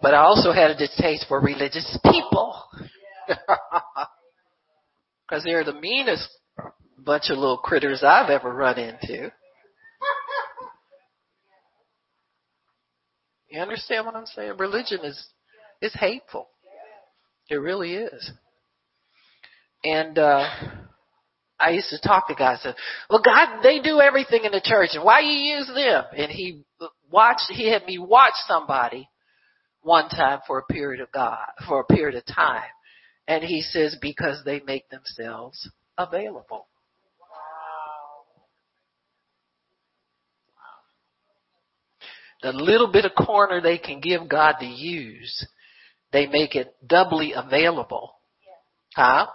[0.00, 2.62] but I also had a distaste for religious people.
[5.28, 6.28] Cause they're the meanest
[6.96, 9.32] bunch of little critters I've ever run into.
[13.48, 14.58] You understand what I'm saying?
[14.58, 15.26] Religion is,
[15.82, 16.46] is hateful.
[17.48, 18.30] It really is.
[19.82, 20.48] And, uh,
[21.60, 22.62] I used to talk to guys.
[22.62, 22.74] Said,
[23.08, 26.62] "Well, God, they do everything in the church, and why you use them?" And he
[27.10, 27.50] watched.
[27.50, 29.08] He had me watch somebody
[29.82, 32.70] one time for a period of God for a period of time,
[33.28, 36.66] and he says because they make themselves available.
[42.42, 45.46] The little bit of corner they can give God to use,
[46.10, 48.14] they make it doubly available.
[48.96, 49.26] Huh?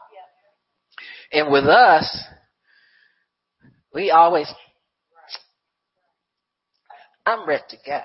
[1.31, 2.23] And with us,
[3.93, 4.51] we always,
[7.25, 8.01] I'm ready to go.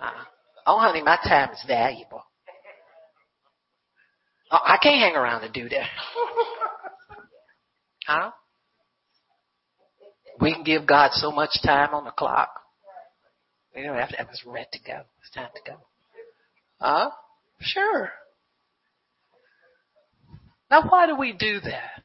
[0.00, 0.10] Uh,
[0.66, 2.22] oh, honey, my time is valuable.
[4.50, 5.88] Oh, I can't hang around and do that.
[8.06, 8.32] Huh?
[10.40, 12.50] We can give God so much time on the clock.
[13.74, 15.02] We don't have to have us ready to go.
[15.20, 15.76] It's time to go.
[16.80, 17.10] Huh?
[17.60, 18.10] Sure.
[20.72, 22.02] Now why do we do that?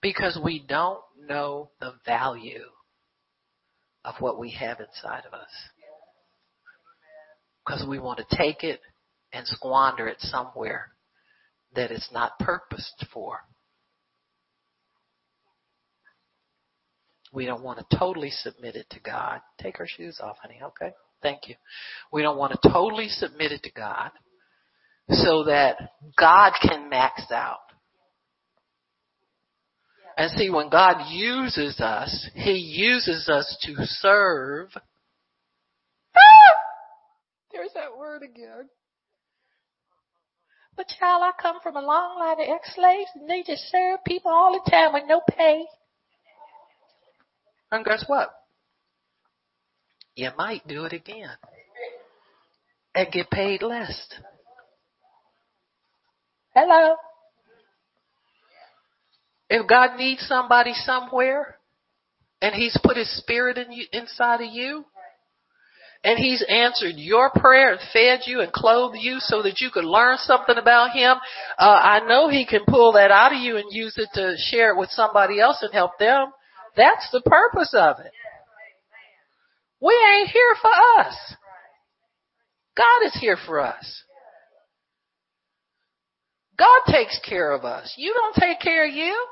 [0.00, 2.62] Because we don't know the value
[4.04, 5.50] of what we have inside of us.
[7.66, 8.80] Because we want to take it
[9.32, 10.92] and squander it somewhere
[11.74, 13.40] that it's not purposed for.
[17.32, 19.40] We don't want to totally submit it to God.
[19.60, 20.92] Take our shoes off, honey, okay?
[21.22, 21.56] Thank you.
[22.12, 24.10] We don't want to totally submit it to God
[25.08, 25.76] so that
[26.16, 27.58] God can max out.
[30.20, 34.68] And see, when God uses us, He uses us to serve.
[36.14, 36.56] Ah!
[37.50, 38.68] There's that word again.
[40.76, 44.30] But child, I come from a long line of ex-slaves and they just serve people
[44.30, 45.64] all the time with no pay.
[47.72, 48.28] And guess what?
[50.16, 51.30] You might do it again
[52.94, 54.06] and get paid less.
[56.54, 56.96] Hello.
[59.50, 61.56] If God needs somebody somewhere
[62.40, 64.84] and He's put His Spirit in you, inside of you,
[66.04, 69.84] and He's answered your prayer and fed you and clothed you so that you could
[69.84, 71.16] learn something about Him,
[71.58, 74.70] uh, I know He can pull that out of you and use it to share
[74.70, 76.32] it with somebody else and help them.
[76.76, 78.12] That's the purpose of it.
[79.82, 80.70] We ain't here for
[81.00, 81.16] us.
[82.76, 84.04] God is here for us.
[86.56, 87.94] God takes care of us.
[87.96, 89.26] You don't take care of you.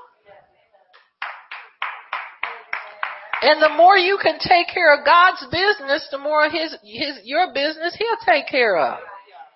[3.41, 7.53] And the more you can take care of God's business, the more his, his, your
[7.55, 8.99] business he'll take care of.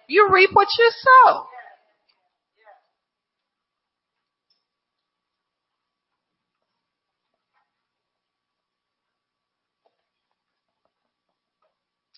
[0.08, 1.44] You reap what you sow.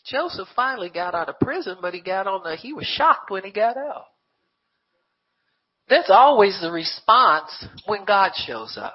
[0.07, 3.43] Joseph finally got out of prison, but he got on the, he was shocked when
[3.43, 4.05] he got out.
[5.89, 8.95] That's always the response when God shows up.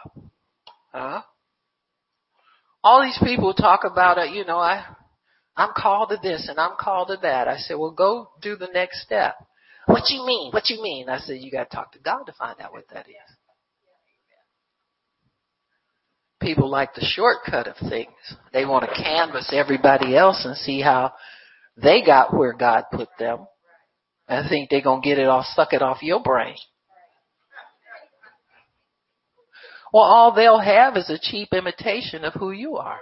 [0.92, 1.22] Huh?
[2.84, 4.86] All these people talk about it, you know, I,
[5.56, 7.48] I'm called to this and I'm called to that.
[7.48, 9.36] I said, well go do the next step.
[9.86, 10.52] What you mean?
[10.52, 11.10] What you mean?
[11.10, 13.16] I said, you gotta talk to God to find out what that is.
[16.40, 18.14] People like the shortcut of things.
[18.54, 21.14] They want to canvas everybody else and see how
[21.76, 23.48] they got where God put them.
[24.28, 26.56] I think they're gonna get it all, suck it off your brain.
[29.94, 33.00] Well, all they'll have is a cheap imitation of who you are.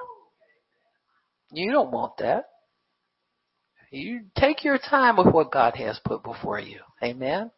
[1.51, 2.45] You don't want that.
[3.91, 6.79] You take your time with what God has put before you.
[7.01, 7.51] Amen.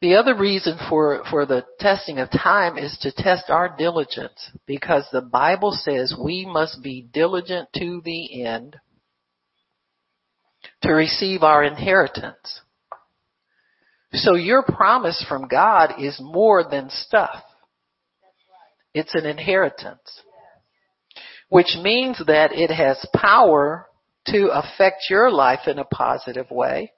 [0.00, 5.06] The other reason for, for the testing of time is to test our diligence because
[5.12, 8.76] the Bible says we must be diligent to the end
[10.82, 12.60] to receive our inheritance.
[14.12, 17.42] So your promise from God is more than stuff.
[18.94, 20.22] It's an inheritance.
[21.48, 23.86] Which means that it has power
[24.28, 26.92] to affect your life in a positive way.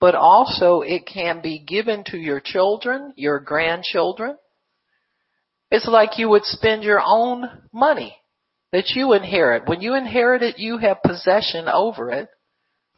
[0.00, 4.36] But also it can be given to your children, your grandchildren.
[5.70, 8.16] It's like you would spend your own money
[8.72, 9.68] that you inherit.
[9.68, 12.28] When you inherit it, you have possession over it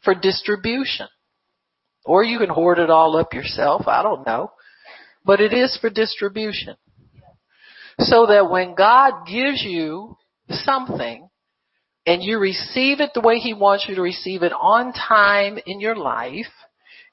[0.03, 1.07] for distribution.
[2.03, 3.87] Or you can hoard it all up yourself.
[3.87, 4.51] I don't know.
[5.23, 6.75] But it is for distribution.
[7.99, 10.17] So that when God gives you
[10.49, 11.29] something
[12.05, 15.79] and you receive it the way He wants you to receive it on time in
[15.79, 16.45] your life,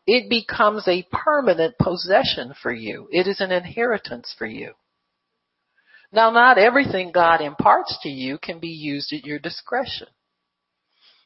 [0.07, 3.09] it becomes a permanent possession for you.
[3.11, 4.74] It is an inheritance for you.
[6.12, 10.09] Now not everything God imparts to you can be used at your discretion.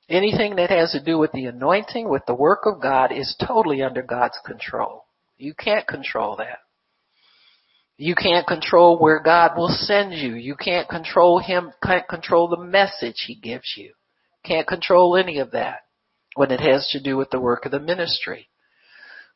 [0.08, 3.82] Anything that has to do with the anointing, with the work of God is totally
[3.82, 5.04] under God's control.
[5.36, 6.60] You can't control that.
[8.00, 10.36] You can't control where God will send you.
[10.36, 13.92] You can't control Him, can't control the message He gives you.
[14.44, 15.80] Can't control any of that
[16.36, 18.48] when it has to do with the work of the ministry.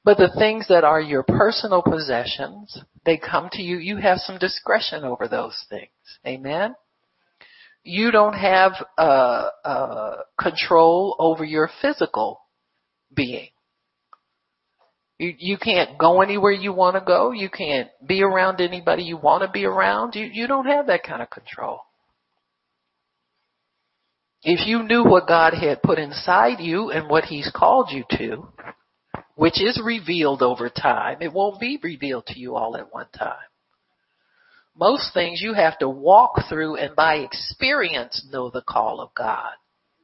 [0.04, 3.78] But the things that are your personal possessions, they come to you.
[3.78, 5.90] You have some discretion over those things.
[6.24, 6.76] Amen?
[7.82, 12.40] You don't have uh, uh, control over your physical
[13.12, 13.48] being.
[15.22, 17.30] You, you can't go anywhere you want to go.
[17.30, 20.16] You can't be around anybody you want to be around.
[20.16, 21.82] You, you don't have that kind of control.
[24.42, 28.48] If you knew what God had put inside you and what He's called you to,
[29.36, 33.36] which is revealed over time, it won't be revealed to you all at one time.
[34.76, 39.52] Most things you have to walk through and by experience know the call of God.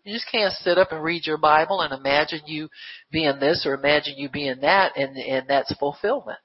[0.08, 2.70] You just can't sit up and read your Bible and imagine you
[3.12, 6.38] being this or imagine you being that and, and that's fulfillment.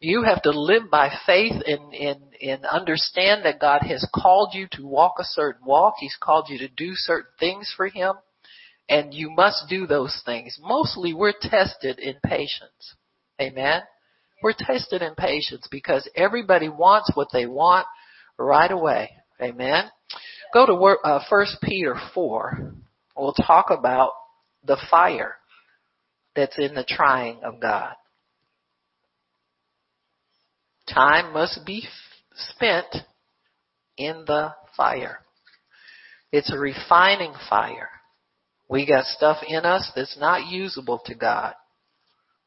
[0.00, 4.68] You have to live by faith and, and, and understand that God has called you
[4.72, 5.96] to walk a certain walk.
[5.98, 8.14] He's called you to do certain things for Him.
[8.88, 10.58] And you must do those things.
[10.58, 12.94] Mostly we're tested in patience.
[13.38, 13.82] Amen.
[14.42, 17.86] We're tested in patience because everybody wants what they want
[18.38, 19.10] right away.
[19.42, 19.90] Amen.
[20.54, 22.74] Go to uh, 1 Peter 4.
[23.16, 24.12] We'll talk about
[24.64, 25.34] the fire
[26.36, 27.94] that's in the trying of God.
[30.92, 31.84] Time must be
[32.34, 32.86] spent
[33.96, 35.18] in the fire.
[36.30, 37.90] It's a refining fire.
[38.68, 41.54] We got stuff in us that's not usable to God.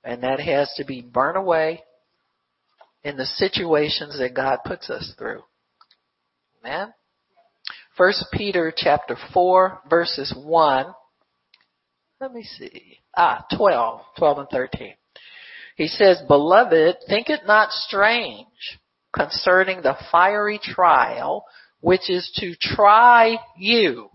[0.03, 1.83] And that has to be burnt away
[3.03, 5.43] in the situations that God puts us through.
[6.65, 6.93] Amen.
[7.95, 10.87] First Peter chapter 4 verses 1.
[12.19, 12.99] Let me see.
[13.15, 14.93] Ah, 12, 12 and 13.
[15.75, 18.47] He says, Beloved, think it not strange
[19.13, 21.45] concerning the fiery trial,
[21.81, 24.09] which is to try you.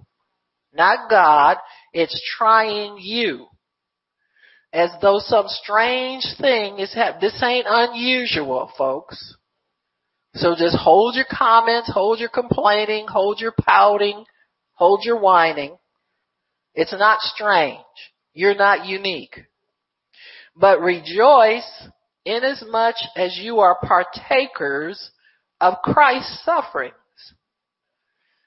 [0.75, 1.57] Not God,
[1.93, 3.47] it's trying you.
[4.73, 7.31] As though some strange thing is happening.
[7.31, 9.37] This ain't unusual, folks.
[10.35, 14.25] So just hold your comments, hold your complaining, hold your pouting,
[14.75, 15.77] hold your whining.
[16.75, 17.81] It's not strange.
[18.33, 19.37] You're not unique.
[20.55, 21.89] But rejoice
[22.25, 25.11] inasmuch as you are partakers
[25.61, 26.95] of Christ's sufferings.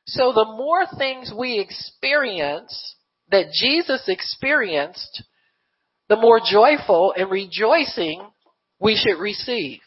[0.05, 2.95] So the more things we experience
[3.29, 5.23] that Jesus experienced,
[6.09, 8.21] the more joyful and rejoicing
[8.79, 9.79] we should receive.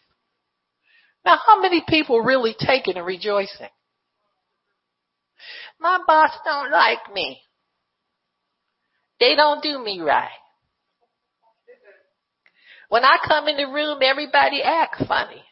[1.27, 3.69] Now how many people really take it and rejoicing?
[5.81, 7.41] My boss don't like me.
[9.19, 10.31] They don't do me right.
[12.89, 15.43] When I come in the room, everybody act funny.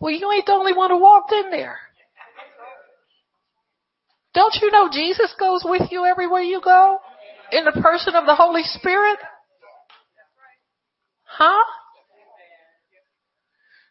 [0.00, 1.78] Well, you ain't the only one who walked in there.
[4.32, 6.98] Don't you know Jesus goes with you everywhere you go?
[7.52, 9.18] In the person of the Holy Spirit?
[11.24, 11.64] Huh?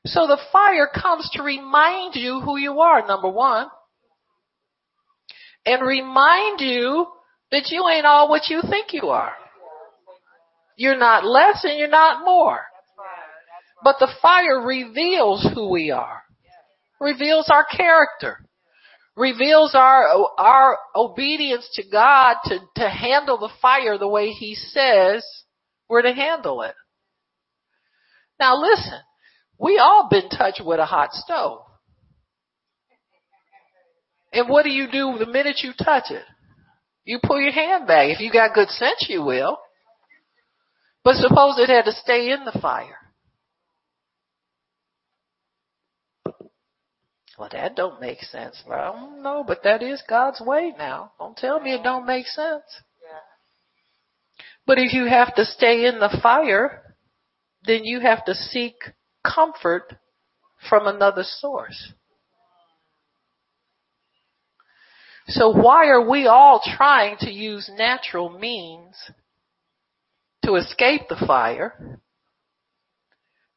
[0.08, 3.68] So the fire comes to remind you who you are, number one.
[5.66, 7.08] And remind you
[7.52, 9.34] that you ain't all what you think you are.
[10.78, 12.62] You're not less and you're not more.
[13.84, 16.22] But the fire reveals who we are.
[17.02, 18.38] Reveals our character.
[19.16, 20.06] Reveals our,
[20.38, 25.26] our obedience to God to, to handle the fire the way He says
[25.90, 26.76] we're to handle it.
[28.40, 29.00] Now listen,
[29.60, 31.62] we all been touched with a hot stove.
[34.34, 36.24] And what do you do the minute you touch it?
[37.06, 38.10] You pull your hand back.
[38.10, 39.58] If you got good sense, you will.
[41.04, 42.98] But suppose it had to stay in the fire.
[47.38, 48.62] Well, that don't make sense.
[48.68, 51.12] Well, no, but that is God's way now.
[51.20, 52.64] Don't tell me it don't make sense.
[54.66, 56.96] But if you have to stay in the fire,
[57.64, 58.76] then you have to seek
[59.36, 59.94] comfort
[60.70, 61.94] from another source.
[65.28, 68.96] So why are we all trying to use natural means
[70.46, 72.00] to escape the fire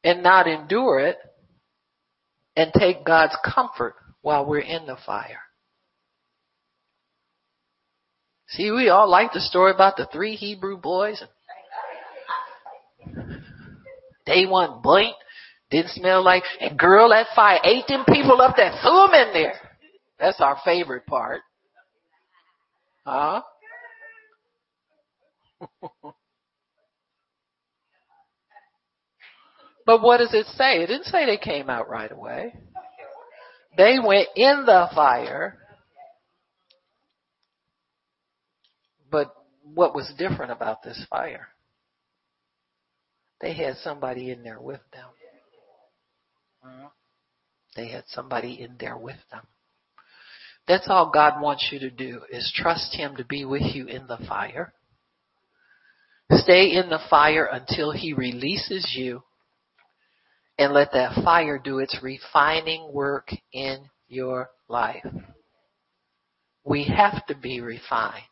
[0.03, 1.17] and not endure it
[2.55, 5.41] and take God's comfort while we're in the fire.
[8.49, 11.23] See, we all like the story about the three Hebrew boys.
[14.25, 15.17] They one blinked,
[15.71, 19.33] didn't smell like, and girl, that fire ate them people up there, threw them in
[19.33, 19.53] there.
[20.19, 21.41] That's our favorite part.
[23.05, 23.41] Huh?
[29.85, 30.83] But what does it say?
[30.83, 32.53] It didn't say they came out right away.
[33.77, 35.57] They went in the fire.
[39.09, 41.47] But what was different about this fire?
[43.41, 45.09] They had somebody in there with them.
[46.65, 46.85] Mm-hmm.
[47.75, 49.47] They had somebody in there with them.
[50.67, 54.07] That's all God wants you to do is trust Him to be with you in
[54.07, 54.73] the fire.
[56.31, 59.23] Stay in the fire until He releases you
[60.57, 65.05] and let that fire do its refining work in your life.
[66.63, 68.23] We have to be refined.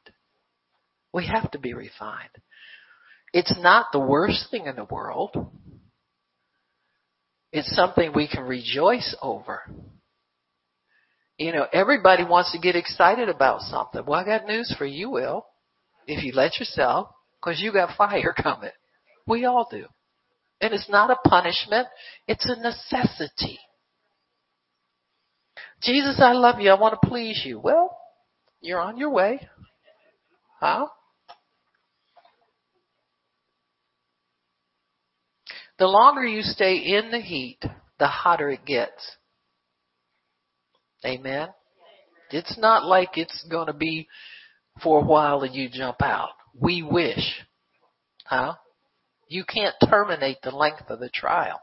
[1.11, 2.29] We have to be refined.
[3.33, 5.35] It's not the worst thing in the world.
[7.51, 9.61] It's something we can rejoice over.
[11.37, 14.05] You know, everybody wants to get excited about something.
[14.05, 15.45] Well, I got news for you, Will.
[16.05, 17.09] If you let yourself,
[17.41, 18.71] because you got fire coming.
[19.25, 19.85] We all do.
[20.61, 21.87] And it's not a punishment,
[22.27, 23.59] it's a necessity.
[25.81, 26.69] Jesus, I love you.
[26.69, 27.57] I want to please you.
[27.59, 27.97] Well,
[28.59, 29.47] you're on your way.
[30.59, 30.87] Huh?
[35.79, 37.59] The longer you stay in the heat,
[37.99, 39.15] the hotter it gets.
[41.05, 41.49] Amen.
[42.31, 44.07] It's not like it's going to be
[44.83, 46.31] for a while and you jump out.
[46.53, 47.41] We wish.
[48.25, 48.55] Huh?
[49.29, 51.61] You can't terminate the length of the trial.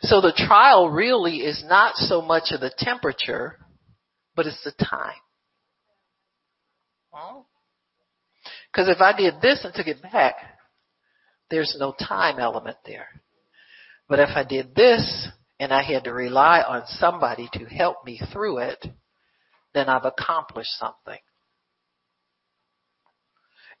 [0.00, 3.58] So the trial really is not so much of the temperature,
[4.34, 5.14] but it's the time.
[8.72, 10.34] Because if I did this and took it back,
[11.54, 13.06] there's no time element there.
[14.08, 15.28] But if I did this
[15.60, 18.84] and I had to rely on somebody to help me through it,
[19.72, 21.18] then I've accomplished something.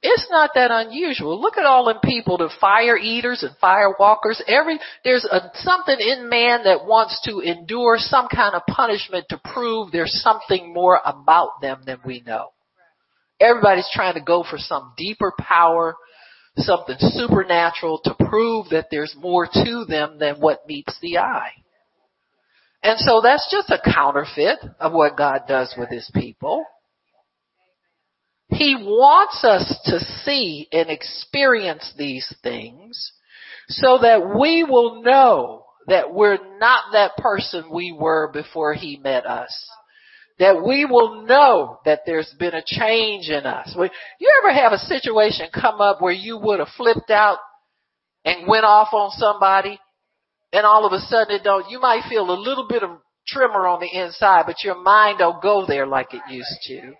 [0.02, 1.40] It's not that unusual.
[1.40, 4.40] Look at all them people, the fire eaters and fire walkers.
[4.46, 9.40] Every, there's a, something in man that wants to endure some kind of punishment to
[9.52, 12.50] prove there's something more about them than we know.
[13.40, 15.96] Everybody's trying to go for some deeper power,
[16.56, 21.50] something supernatural to prove that there's more to them than what meets the eye.
[22.82, 26.64] And so that's just a counterfeit of what God does with his people.
[28.50, 33.12] He wants us to see and experience these things
[33.68, 39.26] so that we will know that we're not that person we were before he met
[39.26, 39.66] us
[40.38, 43.74] that we will know that there's been a change in us.
[43.76, 47.38] You ever have a situation come up where you would have flipped out
[48.24, 49.78] and went off on somebody
[50.52, 52.90] and all of a sudden it don't, you might feel a little bit of
[53.26, 56.92] tremor on the inside, but your mind don't go there like it used to.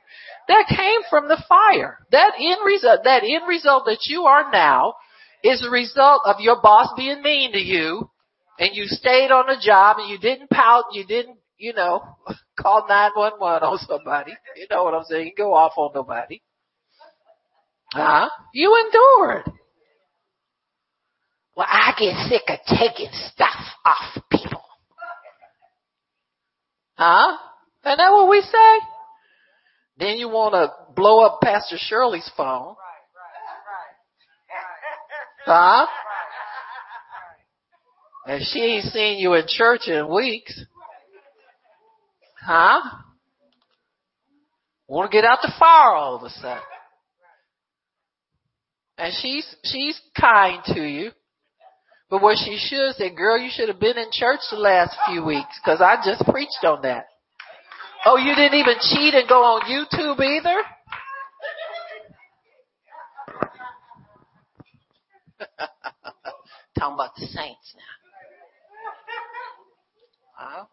[0.49, 1.99] That came from the fire.
[2.11, 4.95] That end result, that end result that you are now
[5.43, 8.11] is a result of your boss being mean to you
[8.59, 12.03] and you stayed on the job and you didn't pout, you didn't you know,
[12.61, 14.33] call 911 on somebody.
[14.57, 15.27] You know what I'm saying?
[15.27, 16.41] You go off on nobody.
[17.93, 18.29] Huh?
[18.53, 19.51] You endured.
[21.57, 24.61] Well, I get sick of taking stuff off people.
[26.97, 27.39] Huh?
[27.87, 28.87] Isn't that what we say?
[29.97, 32.75] Then you want to blow up Pastor Shirley's phone.
[35.47, 35.87] Huh?
[38.27, 40.65] And she ain't seen you in church in weeks.
[42.45, 42.81] Huh?
[44.87, 46.63] Want to get out the fire all of a sudden.
[48.99, 51.11] And she's, she's kind to you.
[52.11, 55.25] But what she should say, girl, you should have been in church the last few
[55.25, 57.07] weeks because I just preached on that.
[58.05, 60.63] Oh, you didn't even cheat and go on YouTube either?
[66.79, 67.83] Talking about the saints now.
[70.37, 70.67] Huh?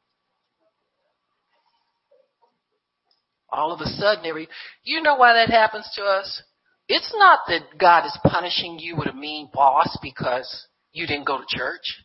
[3.52, 4.48] All of a sudden every,
[4.84, 6.42] you know why that happens to us?
[6.88, 11.38] It's not that God is punishing you with a mean boss because you didn't go
[11.38, 12.04] to church.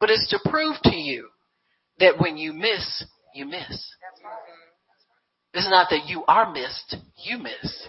[0.00, 1.28] But it's to prove to you
[1.98, 3.04] that when you miss,
[3.34, 3.94] you miss.
[5.54, 7.86] It's not that you are missed, you miss.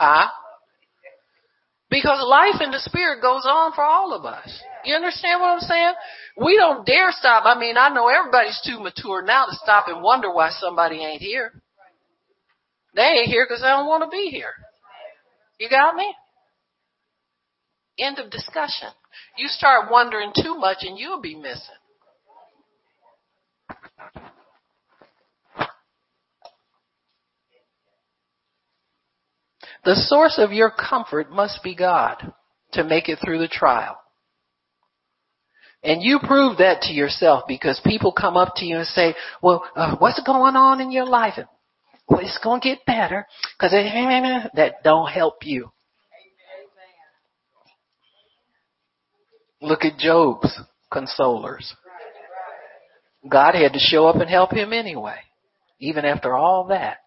[0.00, 0.28] Huh?
[1.90, 4.62] Because life in the spirit goes on for all of us.
[4.84, 5.94] You understand what I'm saying?
[6.36, 7.44] We don't dare stop.
[7.46, 11.22] I mean, I know everybody's too mature now to stop and wonder why somebody ain't
[11.22, 11.52] here.
[12.94, 14.52] They ain't here because they don't want to be here.
[15.58, 16.14] You got me?
[17.98, 18.88] End of discussion.
[19.36, 21.74] You start wondering too much and you'll be missing.
[29.88, 32.34] The source of your comfort must be God
[32.72, 33.96] to make it through the trial.
[35.82, 39.64] And you prove that to yourself because people come up to you and say, well,
[39.74, 41.38] uh, what's going on in your life?
[42.06, 43.26] Well, it's going to get better
[43.56, 43.70] because
[44.54, 45.72] that don't help you.
[49.62, 50.60] Look at Job's
[50.92, 51.72] consolers.
[53.26, 55.16] God had to show up and help him anyway,
[55.80, 56.98] even after all that.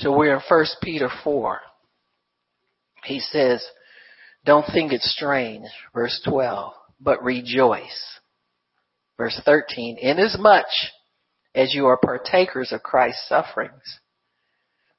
[0.00, 1.60] So we're in 1 Peter 4.
[3.04, 3.64] He says,
[4.44, 8.20] don't think it strange, verse 12, but rejoice.
[9.16, 10.66] Verse 13, inasmuch
[11.54, 14.00] as you are partakers of Christ's sufferings,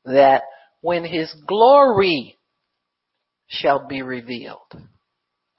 [0.06, 0.44] that
[0.82, 2.38] when his glory
[3.48, 4.74] shall be revealed.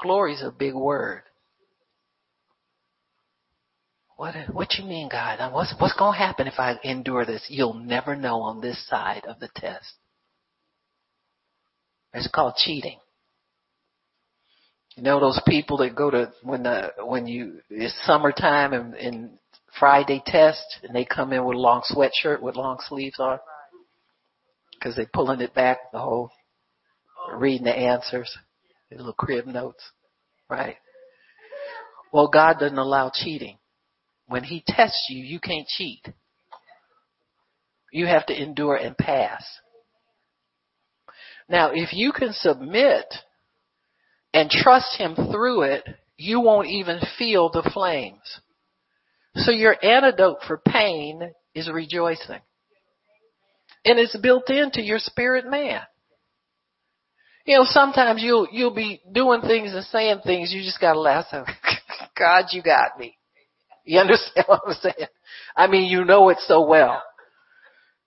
[0.00, 1.22] Glory is a big word.
[4.18, 5.38] What, what you mean, God?
[5.52, 7.46] What's, what's going to happen if I endure this?
[7.48, 9.94] You'll never know on this side of the test.
[12.12, 12.98] It's called cheating.
[14.96, 19.38] You know those people that go to when the when you it's summertime and, and
[19.78, 23.38] Friday test and they come in with a long sweatshirt with long sleeves on
[24.72, 26.32] because they're pulling it back the whole
[27.36, 28.36] reading the answers,
[28.90, 29.84] the little crib notes,
[30.50, 30.74] right?
[32.12, 33.58] Well, God doesn't allow cheating.
[34.28, 36.06] When He tests you, you can't cheat.
[37.92, 39.44] You have to endure and pass.
[41.48, 43.06] Now, if you can submit
[44.34, 45.84] and trust Him through it,
[46.18, 48.40] you won't even feel the flames.
[49.34, 52.40] So your antidote for pain is rejoicing.
[53.84, 55.80] And it's built into your spirit man.
[57.46, 61.26] You know, sometimes you'll, you'll be doing things and saying things, you just gotta laugh.
[62.18, 63.17] God, you got me.
[63.88, 65.08] You understand what I'm saying?
[65.56, 67.02] I mean, you know it so well.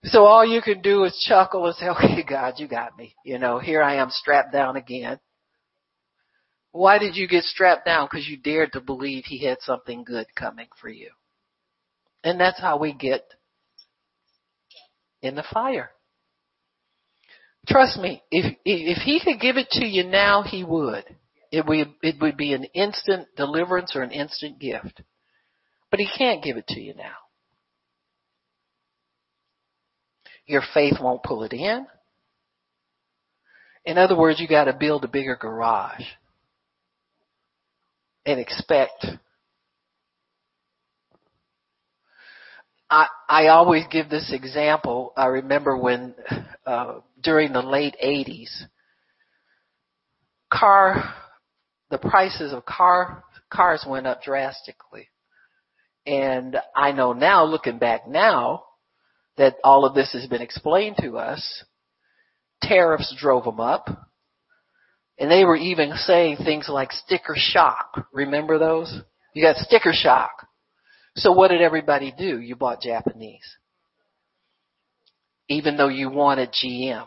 [0.04, 3.16] So all you can do is chuckle and say, okay, God, you got me.
[3.24, 5.18] You know, here I am strapped down again.
[6.70, 8.06] Why did you get strapped down?
[8.08, 11.10] Because you dared to believe he had something good coming for you.
[12.22, 13.24] And that's how we get
[15.20, 15.90] in the fire.
[17.66, 21.04] Trust me, if, if he could give it to you now, he would.
[21.50, 25.02] It would, it would be an instant deliverance or an instant gift.
[25.92, 27.12] But he can't give it to you now.
[30.46, 31.86] Your faith won't pull it in.
[33.84, 36.02] In other words, you gotta build a bigger garage
[38.24, 39.06] and expect.
[42.88, 45.12] I, I always give this example.
[45.14, 46.14] I remember when,
[46.66, 48.62] uh, during the late 80s,
[50.50, 51.14] car,
[51.90, 55.08] the prices of car, cars went up drastically.
[56.06, 58.64] And I know now, looking back now,
[59.36, 61.64] that all of this has been explained to us.
[62.62, 63.88] Tariffs drove them up.
[65.18, 68.06] And they were even saying things like sticker shock.
[68.12, 69.00] Remember those?
[69.34, 70.48] You got sticker shock.
[71.16, 72.40] So what did everybody do?
[72.40, 73.56] You bought Japanese.
[75.48, 77.06] Even though you wanted GM.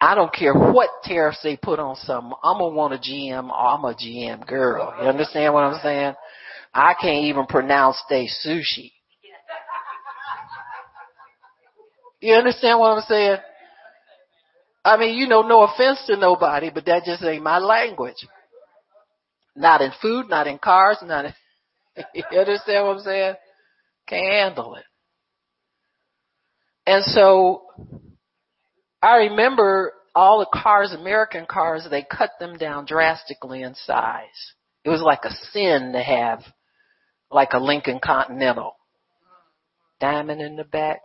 [0.00, 2.32] I don't care what tariffs they put on something.
[2.42, 4.94] I'm gonna want a GM I'm a GM girl.
[5.00, 6.14] You understand what I'm saying?
[6.74, 8.92] I can't even pronounce they sushi.
[12.20, 13.36] You understand what I'm saying?
[14.84, 18.26] I mean, you know, no offense to nobody, but that just ain't my language.
[19.54, 21.34] Not in food, not in cars, not in,
[22.14, 23.34] you understand what I'm saying?
[24.08, 24.84] Can't handle it.
[26.86, 27.62] And so,
[29.00, 34.52] I remember all the cars, American cars, they cut them down drastically in size.
[34.84, 36.42] It was like a sin to have
[37.30, 38.76] like a Lincoln Continental.
[40.00, 41.00] Diamond in the back,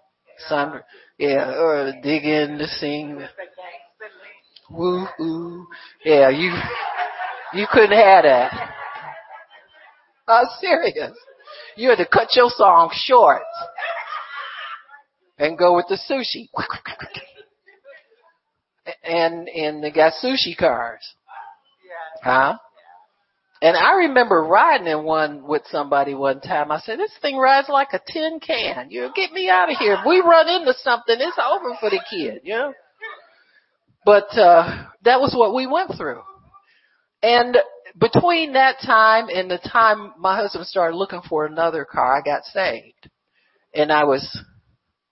[0.47, 0.81] sun,
[1.17, 3.21] yeah, or dig in the sing.
[4.69, 5.67] Woo hoo.
[6.03, 6.53] Yeah, you,
[7.53, 8.73] you couldn't have that.
[10.27, 11.11] I'm serious.
[11.75, 13.41] You had to cut your song short
[15.37, 16.49] and go with the sushi.
[19.03, 21.01] And, and they got sushi cars.
[22.21, 22.57] Huh?
[23.61, 26.71] And I remember riding in one with somebody one time.
[26.71, 28.89] I said, this thing rides like a tin can.
[28.89, 29.95] You know, get me out of here.
[29.95, 32.73] If we run into something, it's over for the kid, you know?
[34.05, 36.21] But, uh, that was what we went through.
[37.21, 37.57] And
[37.99, 42.45] between that time and the time my husband started looking for another car, I got
[42.45, 43.09] saved.
[43.73, 44.39] And I was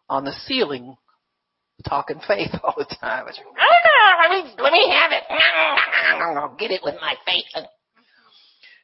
[0.08, 0.96] on the ceiling
[1.86, 3.24] talking faith all the time.
[3.24, 3.40] I was,
[4.18, 6.58] let me, let me have it.
[6.60, 7.68] Get it with my faith.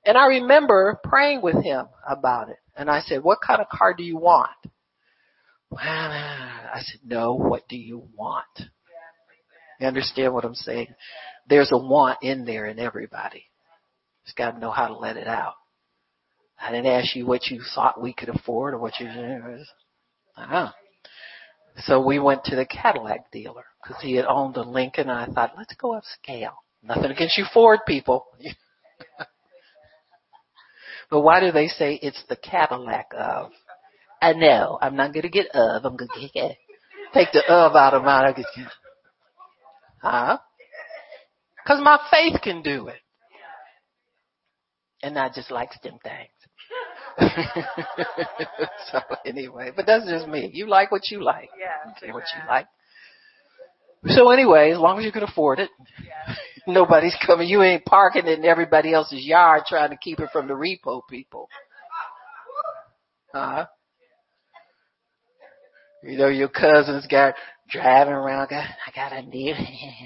[0.05, 2.57] And I remember praying with him about it.
[2.75, 4.49] And I said, what kind of car do you want?
[5.69, 8.45] Well I said, no, what do you want?
[9.79, 10.87] You understand what I'm saying?
[11.47, 13.45] There's a want in there in everybody.
[14.25, 15.55] Just gotta know how to let it out.
[16.59, 20.71] I didn't ask you what you thought we could afford or what you, uh-huh.
[21.77, 25.25] So we went to the Cadillac dealer because he had owned a Lincoln and I
[25.25, 26.53] thought, let's go upscale.
[26.81, 28.25] Nothing against you Ford people.
[31.09, 33.51] But why do they say it's the Cadillac of?
[34.21, 34.77] I know.
[34.81, 35.85] I'm not gonna get of.
[35.85, 36.57] I'm gonna get
[37.13, 38.33] take the of out of mine.
[40.01, 40.37] Huh?
[41.67, 42.99] Cause my faith can do it.
[45.01, 46.29] And I just like them things.
[48.91, 50.49] so anyway, but that's just me.
[50.53, 51.49] You like what you like.
[51.59, 51.91] Yeah.
[51.97, 52.67] Okay, what you like.
[54.07, 55.69] So anyway, as long as you can afford it,
[56.05, 56.35] Yeah.
[56.67, 57.47] Nobody's coming.
[57.47, 61.49] You ain't parking in everybody else's yard trying to keep it from the repo people.
[63.33, 63.65] Huh?
[66.03, 67.35] You know, your cousins got
[67.69, 69.55] driving around, I got a deal.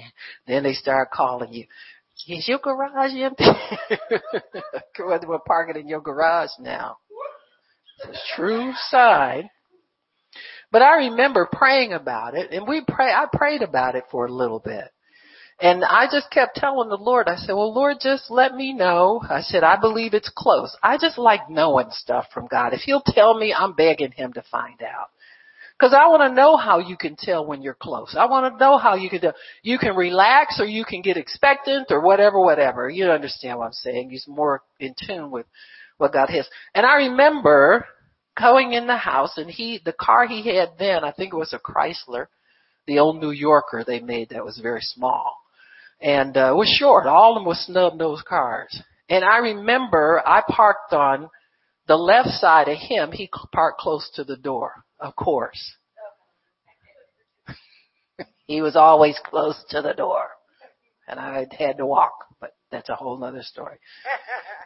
[0.46, 1.64] then they start calling you.
[2.26, 3.44] Is your garage empty?
[4.98, 6.98] We're parking in your garage now.
[7.98, 9.50] It's a true sign.
[10.70, 14.32] But I remember praying about it and we pray, I prayed about it for a
[14.32, 14.90] little bit.
[15.60, 19.20] And I just kept telling the Lord, I said, well Lord, just let me know.
[19.28, 20.76] I said, I believe it's close.
[20.82, 22.74] I just like knowing stuff from God.
[22.74, 25.08] If He'll tell me, I'm begging Him to find out.
[25.80, 28.16] Cause I want to know how you can tell when you're close.
[28.18, 29.32] I want to know how you can, do,
[29.62, 32.90] you can relax or you can get expectant or whatever, whatever.
[32.90, 34.10] You understand what I'm saying.
[34.10, 35.46] He's more in tune with
[35.96, 36.48] what God has.
[36.74, 37.86] And I remember
[38.36, 41.52] going in the house and he, the car he had then, I think it was
[41.52, 42.26] a Chrysler,
[42.88, 45.36] the old New Yorker they made that was very small.
[46.00, 47.06] And, uh, was short.
[47.06, 48.82] All of them were snub nose cars.
[49.08, 51.28] And I remember I parked on
[51.86, 53.12] the left side of him.
[53.12, 55.76] He parked close to the door, of course.
[58.46, 60.28] he was always close to the door.
[61.08, 63.78] And I had to walk, but that's a whole other story.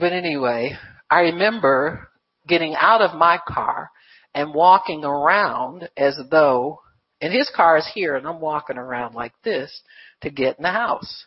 [0.00, 0.78] But anyway,
[1.10, 2.08] I remember
[2.48, 3.90] getting out of my car
[4.34, 6.80] and walking around as though,
[7.20, 9.82] and his car is here and I'm walking around like this
[10.22, 11.26] to get in the house.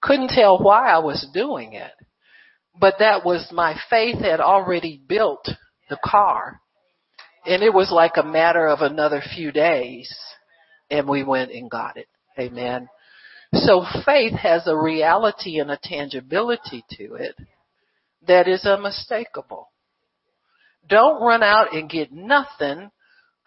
[0.00, 1.92] Couldn't tell why I was doing it,
[2.78, 5.48] but that was my faith had already built
[5.88, 6.60] the car
[7.48, 10.14] and it was like a matter of another few days
[10.90, 12.06] and we went and got it.
[12.38, 12.88] Amen.
[13.54, 17.34] So faith has a reality and a tangibility to it
[18.26, 19.70] that is unmistakable.
[20.86, 22.90] Don't run out and get nothing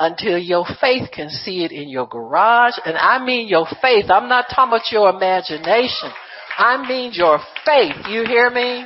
[0.02, 2.74] until your faith can see it in your garage.
[2.84, 4.06] And I mean your faith.
[4.10, 6.10] I'm not talking about your imagination.
[6.58, 8.08] I mean your faith.
[8.10, 8.86] You hear me?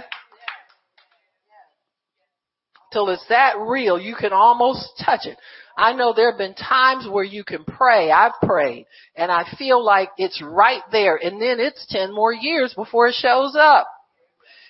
[2.92, 5.38] Till it's that real, you can almost touch it.
[5.78, 8.12] I know there have been times where you can pray.
[8.12, 8.86] I've prayed
[9.16, 13.16] and I feel like it's right there and then it's 10 more years before it
[13.16, 13.88] shows up.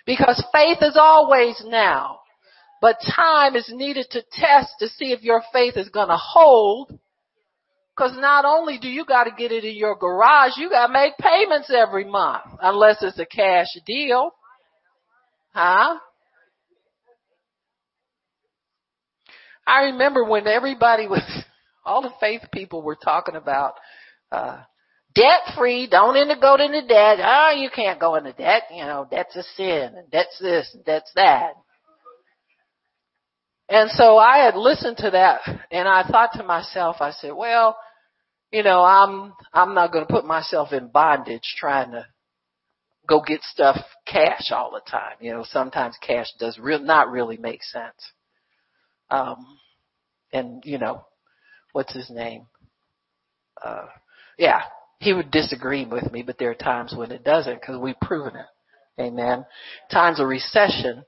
[0.05, 2.19] Because faith is always now.
[2.81, 6.97] But time is needed to test to see if your faith is going to hold.
[7.97, 11.71] Cause not only do you gotta get it in your garage, you gotta make payments
[11.73, 12.43] every month.
[12.61, 14.31] Unless it's a cash deal.
[15.53, 15.97] Huh?
[19.65, 21.23] I remember when everybody was,
[21.85, 23.75] all the faith people were talking about,
[24.29, 24.61] uh,
[25.13, 27.19] debt free, don't into go into debt.
[27.23, 28.63] Oh, you can't go into debt.
[28.71, 31.53] You know, debt's a sin and debt's this and debt's that.
[33.75, 37.75] And so I had listened to that and I thought to myself, I said, well,
[38.49, 42.05] you know, I'm, I'm not going to put myself in bondage trying to
[43.05, 45.17] go get stuff cash all the time.
[45.19, 48.13] You know, sometimes cash does real, not really make sense.
[49.09, 49.45] Um,
[50.31, 51.03] and you know,
[51.73, 52.47] what's his name?
[53.61, 53.87] Uh,
[54.37, 54.61] yeah,
[54.99, 58.37] he would disagree with me, but there are times when it doesn't because we've proven
[58.37, 59.01] it.
[59.01, 59.45] Amen.
[59.91, 61.03] Times of recession,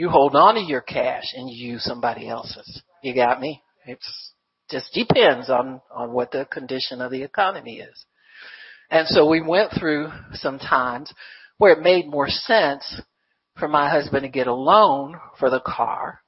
[0.00, 2.82] you hold on to your cash and you use somebody else's.
[3.02, 3.62] You got me?
[3.84, 4.32] It's
[4.70, 8.06] just depends on, on what the condition of the economy is.
[8.90, 11.12] And so we went through some times
[11.58, 13.02] where it made more sense
[13.58, 16.20] for my husband to get a loan for the car.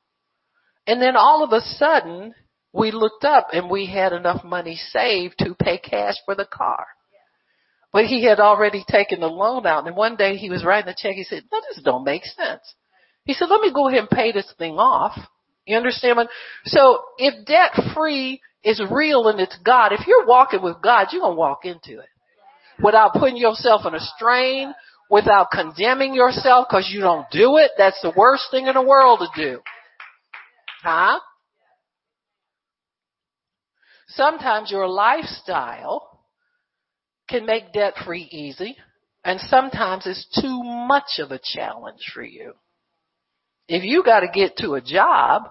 [0.87, 2.35] And then all of a sudden,
[2.75, 6.85] we looked up and we had enough money saved to pay cash for the car.
[7.91, 10.95] But he had already taken the loan out and one day he was writing the
[10.95, 11.15] check.
[11.15, 12.75] He said, no, this don't make sense.
[13.25, 15.19] He said, let me go ahead and pay this thing off.
[15.67, 16.17] You understand?
[16.17, 16.29] What?
[16.65, 21.23] So if debt free is real and it's God, if you're walking with God, you're
[21.23, 22.09] going to walk into it
[22.83, 24.75] without putting yourself in a strain,
[25.11, 27.71] without condemning yourself because you don't do it.
[27.79, 29.61] That's the worst thing in the world to do.
[30.83, 31.21] Huh?
[34.09, 36.21] Sometimes your lifestyle
[37.29, 38.77] can make debt free easy
[39.25, 42.55] and sometimes it's too much of a challenge for you.
[43.73, 45.45] If you got to get to a job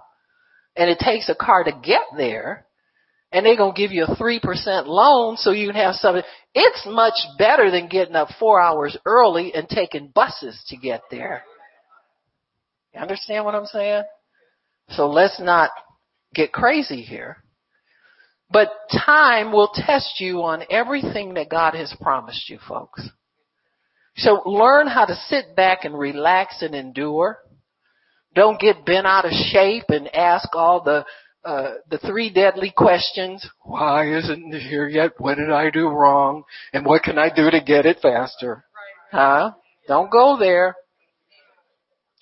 [0.75, 2.67] and it takes a car to get there
[3.31, 6.21] and they're going to give you a 3% loan so you can have something,
[6.53, 11.41] it's much better than getting up four hours early and taking buses to get there.
[12.93, 14.03] You understand what I'm saying?
[14.89, 15.71] So let's not
[16.35, 17.37] get crazy here.
[18.51, 23.01] But time will test you on everything that God has promised you folks.
[24.17, 27.39] So learn how to sit back and relax and endure.
[28.33, 31.05] Don't get bent out of shape and ask all the
[31.43, 33.47] uh, the three deadly questions.
[33.63, 35.13] Why isn't it here yet?
[35.17, 36.43] What did I do wrong?
[36.71, 38.63] And what can I do to get it faster?
[39.11, 39.51] Huh?
[39.87, 40.75] Don't go there.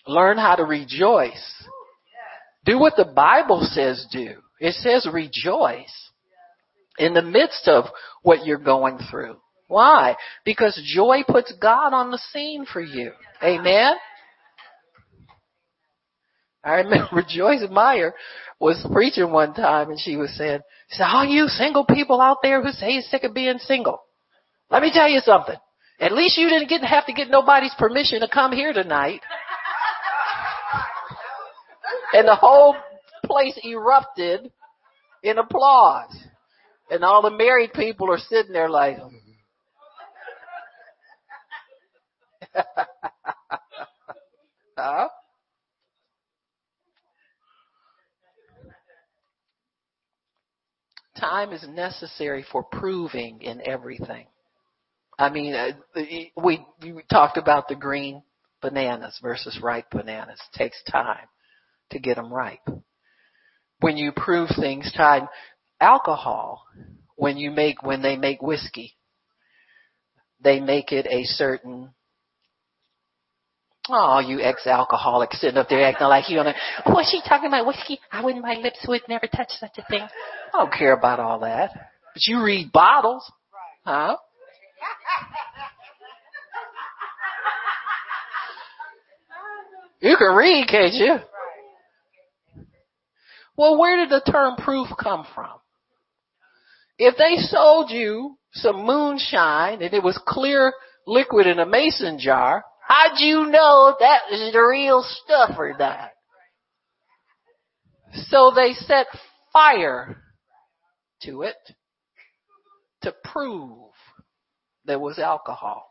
[0.08, 1.60] Learn how to rejoice
[2.66, 4.36] Do what the Bible says do.
[4.60, 6.12] It says rejoice
[6.98, 7.86] in the midst of
[8.24, 9.38] what you're going through.
[9.68, 10.16] Why?
[10.46, 13.12] Because joy puts God on the scene for you.
[13.44, 13.94] Amen?
[16.64, 18.14] I remember Joyce Meyer
[18.60, 22.38] was preaching one time and she was saying, she said, all you single people out
[22.42, 24.02] there who say you're sick of being single.
[24.70, 25.56] Let me tell you something.
[26.00, 29.22] At least you didn't get, have to get nobody's permission to come here tonight.
[32.14, 32.76] and the whole
[33.26, 34.52] place erupted
[35.24, 36.16] in applause.
[36.90, 38.98] And all the married people are sitting there like,
[44.78, 45.08] huh?
[51.20, 54.28] Time is necessary for proving in everything.
[55.18, 55.72] I mean, uh,
[56.42, 58.24] we, we talked about the green
[58.62, 60.40] bananas versus ripe bananas.
[60.54, 61.28] It takes time
[61.92, 62.68] to get them ripe.
[63.82, 65.28] When you prove things, time,
[65.82, 66.64] alcohol,
[67.16, 68.96] when you make, when they make whiskey,
[70.42, 71.94] they make it a certain
[73.90, 76.54] Oh, you ex-alcoholic sitting up there acting like you don't know.
[76.86, 77.66] Oh, what's she talking about?
[77.66, 78.00] Whiskey?
[78.12, 80.02] I wouldn't, my lips would never touch such a thing.
[80.02, 81.72] I don't care about all that.
[82.14, 83.30] But you read bottles.
[83.86, 84.18] Huh?
[90.02, 91.18] You can read, can't you?
[93.58, 95.60] Well, where did the term proof come from?
[96.98, 100.74] If they sold you some moonshine and it was clear
[101.06, 106.10] liquid in a mason jar, how'd you know that was the real stuff or not?
[108.14, 109.06] So they set
[109.54, 110.24] fire
[111.22, 111.56] to it
[113.04, 113.92] to prove
[114.86, 115.86] there was alcohol.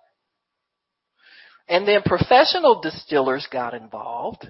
[1.68, 4.49] And then professional distillers got involved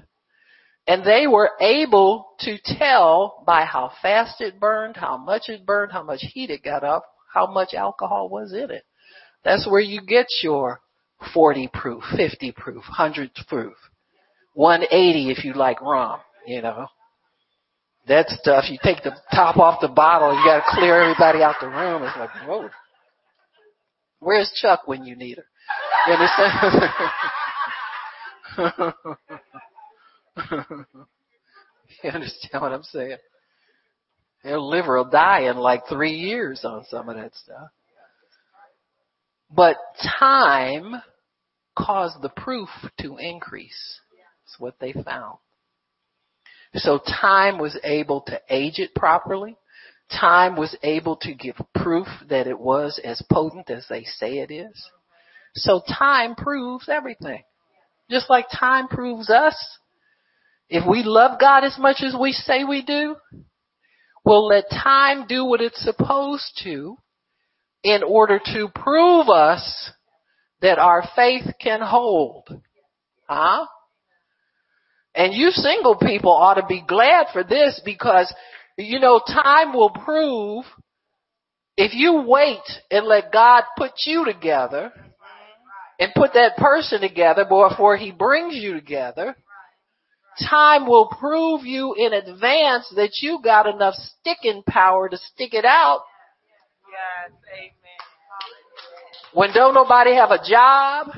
[0.86, 5.92] and they were able to tell by how fast it burned, how much it burned,
[5.92, 8.84] how much heat it got up, how much alcohol was in it.
[9.44, 10.80] That's where you get your
[11.34, 13.74] 40 proof, 50 proof, 100 proof,
[14.54, 16.86] 180 if you like rum, you know.
[18.06, 21.68] That stuff, you take the top off the bottle, you gotta clear everybody out the
[21.68, 22.02] room.
[22.02, 22.70] It's like, whoa.
[24.20, 25.44] Where's Chuck when you need her?
[26.06, 26.90] You understand?
[32.02, 33.18] you understand what I'm saying?
[34.42, 37.68] Their liver will die in like three years on some of that stuff.
[39.50, 39.76] But
[40.18, 41.02] time
[41.76, 42.68] caused the proof
[43.00, 44.00] to increase.
[44.44, 45.38] That's what they found.
[46.74, 49.56] So time was able to age it properly.
[50.10, 54.50] Time was able to give proof that it was as potent as they say it
[54.50, 54.90] is.
[55.54, 57.42] So time proves everything.
[58.10, 59.56] Just like time proves us.
[60.68, 63.16] If we love God as much as we say we do,
[64.24, 66.98] we'll let time do what it's supposed to
[67.82, 69.92] in order to prove us
[70.60, 72.48] that our faith can hold.
[73.28, 73.66] Huh?
[75.14, 78.32] And you single people ought to be glad for this because,
[78.76, 80.64] you know, time will prove
[81.76, 84.92] if you wait and let God put you together
[86.00, 89.36] and put that person together before he brings you together,
[90.48, 95.64] time will prove you in advance that you got enough sticking power to stick it
[95.64, 96.02] out.
[96.90, 97.98] Yes, amen.
[99.34, 101.08] When don't nobody have a job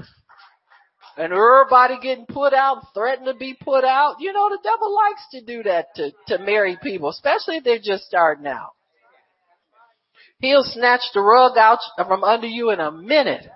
[1.16, 5.22] and everybody getting put out, threatened to be put out, you know, the devil likes
[5.32, 8.72] to do that to, to married people, especially if they're just starting out.
[10.40, 13.46] He'll snatch the rug out from under you in a minute.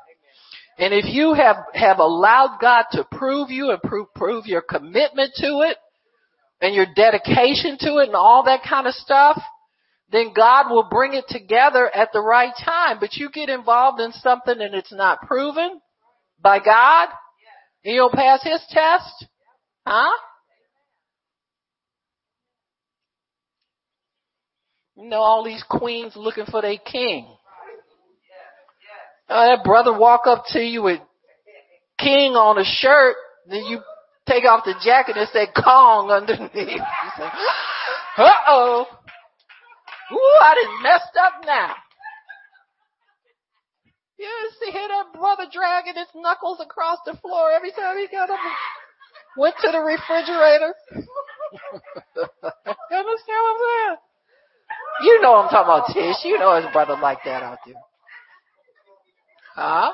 [0.78, 5.32] And if you have, have allowed God to prove you and prove, prove your commitment
[5.36, 5.78] to it
[6.60, 9.40] and your dedication to it and all that kind of stuff,
[10.10, 12.98] then God will bring it together at the right time.
[13.00, 15.80] But you get involved in something and it's not proven
[16.40, 17.08] by God,
[17.84, 19.26] and you'll pass His test,
[19.86, 20.10] huh?
[24.96, 27.26] You know, all these queens looking for their king.
[29.28, 31.00] Uh, that brother walk up to you with
[31.98, 33.16] king on a shirt,
[33.48, 33.80] then you
[34.28, 36.80] take off the jacket and say Kong underneath.
[38.16, 38.86] Uh oh.
[40.14, 41.74] Ooh, I done messed up now.
[44.18, 48.30] You see, hear that brother dragging his knuckles across the floor every time he got
[48.30, 48.38] up
[49.36, 50.74] went to the refrigerator.
[50.92, 51.06] you
[52.96, 53.96] understand what I'm saying?
[55.02, 56.24] You know I'm talking about Tish.
[56.24, 57.74] You know his brother like that out there.
[59.54, 59.92] Huh?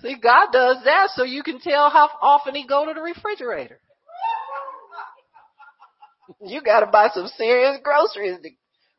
[0.00, 3.78] See, God does that so you can tell how often he go to the refrigerator.
[6.40, 8.38] You gotta buy some serious groceries.
[8.42, 8.50] To,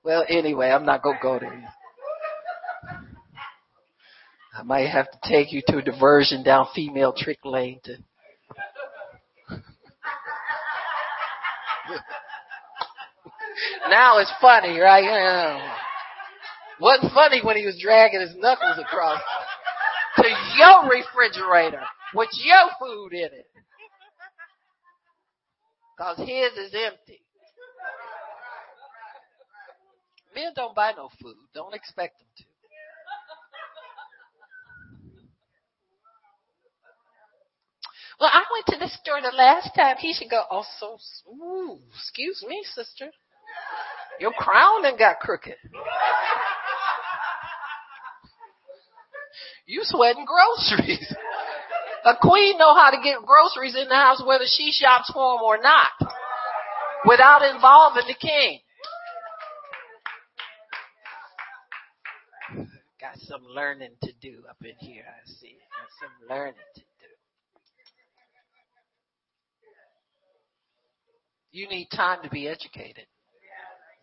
[0.04, 1.74] well, anyway, I'm not gonna go there.
[4.58, 7.94] I might have to take you to a diversion down female trick lane to.
[13.90, 15.60] now it's funny, right?
[16.80, 19.20] Wasn't funny when he was dragging his knuckles across
[20.18, 20.28] to
[20.58, 21.82] your refrigerator
[22.14, 23.48] with your food in it.
[25.98, 27.23] Cause his is empty.
[30.36, 31.36] Men don't buy no food.
[31.54, 32.44] Don't expect them to.
[38.20, 39.98] Well, I went to the store the last time.
[39.98, 40.98] He should go, oh, so,
[41.30, 43.12] ooh, excuse me, sister.
[44.20, 45.56] Your crown done got crooked.
[49.66, 51.16] You sweating groceries.
[52.06, 55.44] A queen know how to get groceries in the house whether she shops for them
[55.44, 55.92] or not
[57.06, 58.60] without involving the king.
[63.00, 65.58] Got some learning to do up in here, I see.
[65.80, 66.86] Got some learning to do.
[71.52, 73.06] You need time to be educated.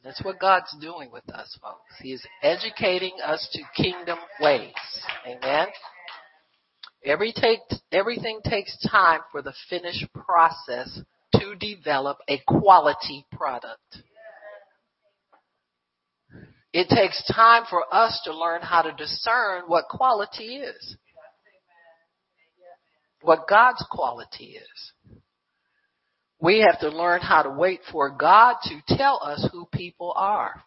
[0.02, 1.92] That's what God's doing with us, folks.
[2.00, 4.72] He is educating us to kingdom ways.
[5.26, 5.66] Amen.
[7.04, 7.60] Every take,
[7.92, 11.00] everything takes time for the finished process
[11.34, 13.98] to develop a quality product.
[16.72, 20.96] It takes time for us to learn how to discern what quality is.
[23.22, 25.20] What God's quality is.
[26.40, 30.62] We have to learn how to wait for God to tell us who people are.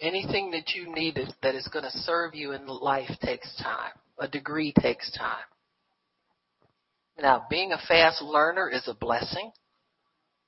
[0.00, 3.90] Anything that you need that is going to serve you in life takes time.
[4.20, 5.44] A degree takes time.
[7.20, 9.50] Now, being a fast learner is a blessing,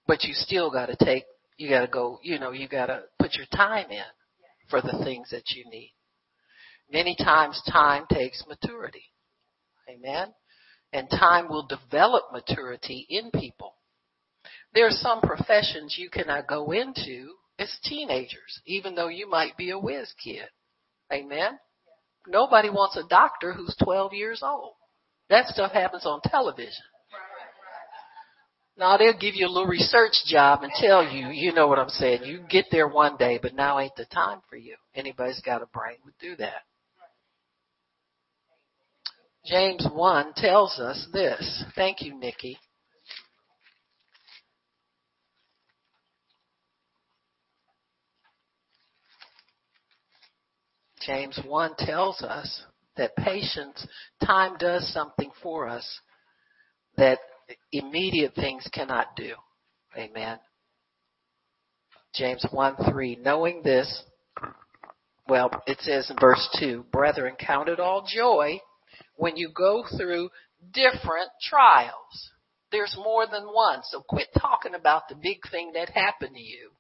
[0.07, 1.25] but you still got to take,
[1.57, 4.03] you got to go, you know, you got to put your time in
[4.69, 5.95] for the things that you need.
[6.93, 9.05] Many times time takes maturity.
[9.89, 10.29] Amen.
[10.93, 13.75] And time will develop maturity in people.
[14.75, 19.71] There are some professions you cannot go into as teenagers, even though you might be
[19.71, 20.49] a whiz kid.
[21.13, 21.59] Amen.
[22.27, 24.75] Nobody wants a doctor who's 12 years old.
[25.31, 26.83] That stuff happens on television.
[28.77, 31.89] Now they'll give you a little research job and tell you, you know what I'm
[31.89, 32.25] saying.
[32.25, 34.75] You get there one day, but now ain't the time for you.
[34.95, 36.63] Anybody's got a brain would do that.
[39.47, 41.65] James 1 tells us this.
[41.77, 42.59] Thank you, Nikki.
[51.07, 52.63] James 1 tells us
[52.97, 53.87] that patience,
[54.25, 56.01] time does something for us
[56.97, 57.19] that
[57.73, 59.35] immediate things cannot do.
[59.97, 60.39] Amen.
[62.15, 63.19] James 1 3.
[63.23, 64.05] Knowing this,
[65.29, 68.61] well, it says in verse 2, Brethren, count it all joy
[69.17, 70.31] when you go through
[70.73, 72.31] different trials.
[72.73, 76.71] There's more than one, so quit talking about the big thing that happened to you.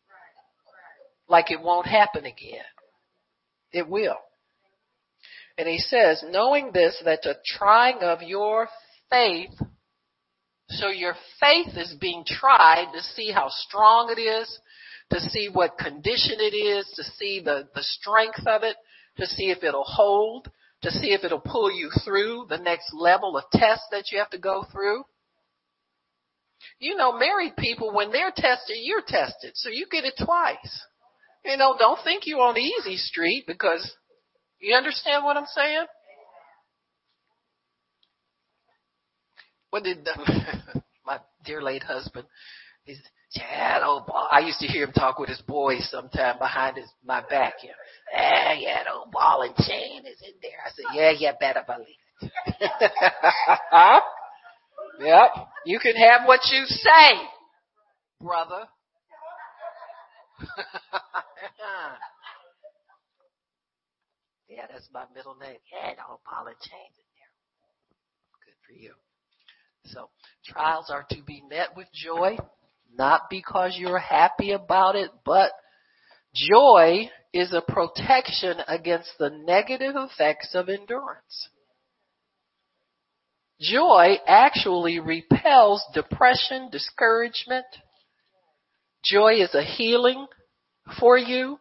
[1.29, 2.65] Like it won't happen again.
[3.73, 4.19] It will.
[5.61, 8.69] And he says, knowing this, that the trying of your
[9.11, 9.51] faith
[10.71, 14.61] so your faith is being tried to see how strong it is,
[15.11, 18.77] to see what condition it is, to see the, the strength of it,
[19.17, 20.49] to see if it'll hold,
[20.83, 24.31] to see if it'll pull you through the next level of test that you have
[24.31, 25.03] to go through.
[26.79, 29.53] You know, married people, when they're tested, you're tested.
[29.57, 30.85] So you get it twice.
[31.45, 33.93] You know, don't think you're on the easy street because
[34.61, 35.87] you understand what I'm saying?
[39.71, 42.27] What did the, my dear late husband?
[42.85, 43.01] He's
[43.37, 44.29] yeah, old ball.
[44.33, 47.55] I used to hear him talk with his boys sometime behind his my back.
[47.63, 47.71] You
[48.13, 50.59] yeah, yeah, the old ball and chain is in there.
[50.67, 51.87] I said, yeah, yeah, better believe
[52.23, 54.03] it.
[55.01, 55.31] Yep.
[55.65, 57.21] You can have what you say,
[58.21, 58.67] brother.
[64.51, 65.59] yeah, that's my middle name.
[65.73, 65.97] Yeah, and
[66.61, 67.33] chain in there.
[68.45, 68.95] Good for you.
[69.85, 70.11] So
[70.47, 72.37] trials are to be met with joy,
[72.95, 75.53] not because you're happy about it, but
[76.35, 81.49] joy is a protection against the negative effects of endurance.
[83.61, 87.67] Joy actually repels depression, discouragement,
[89.03, 90.27] Joy is a healing
[90.99, 91.59] for you.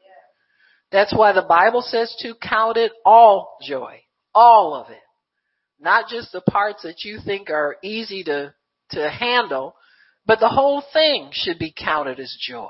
[0.91, 4.01] That's why the Bible says to count it all joy.
[4.33, 5.01] All of it.
[5.79, 8.53] Not just the parts that you think are easy to,
[8.91, 9.75] to handle,
[10.25, 12.67] but the whole thing should be counted as joy.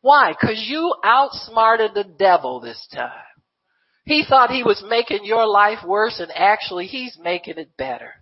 [0.00, 0.34] Why?
[0.40, 3.10] Cause you outsmarted the devil this time.
[4.04, 8.21] He thought he was making your life worse and actually he's making it better.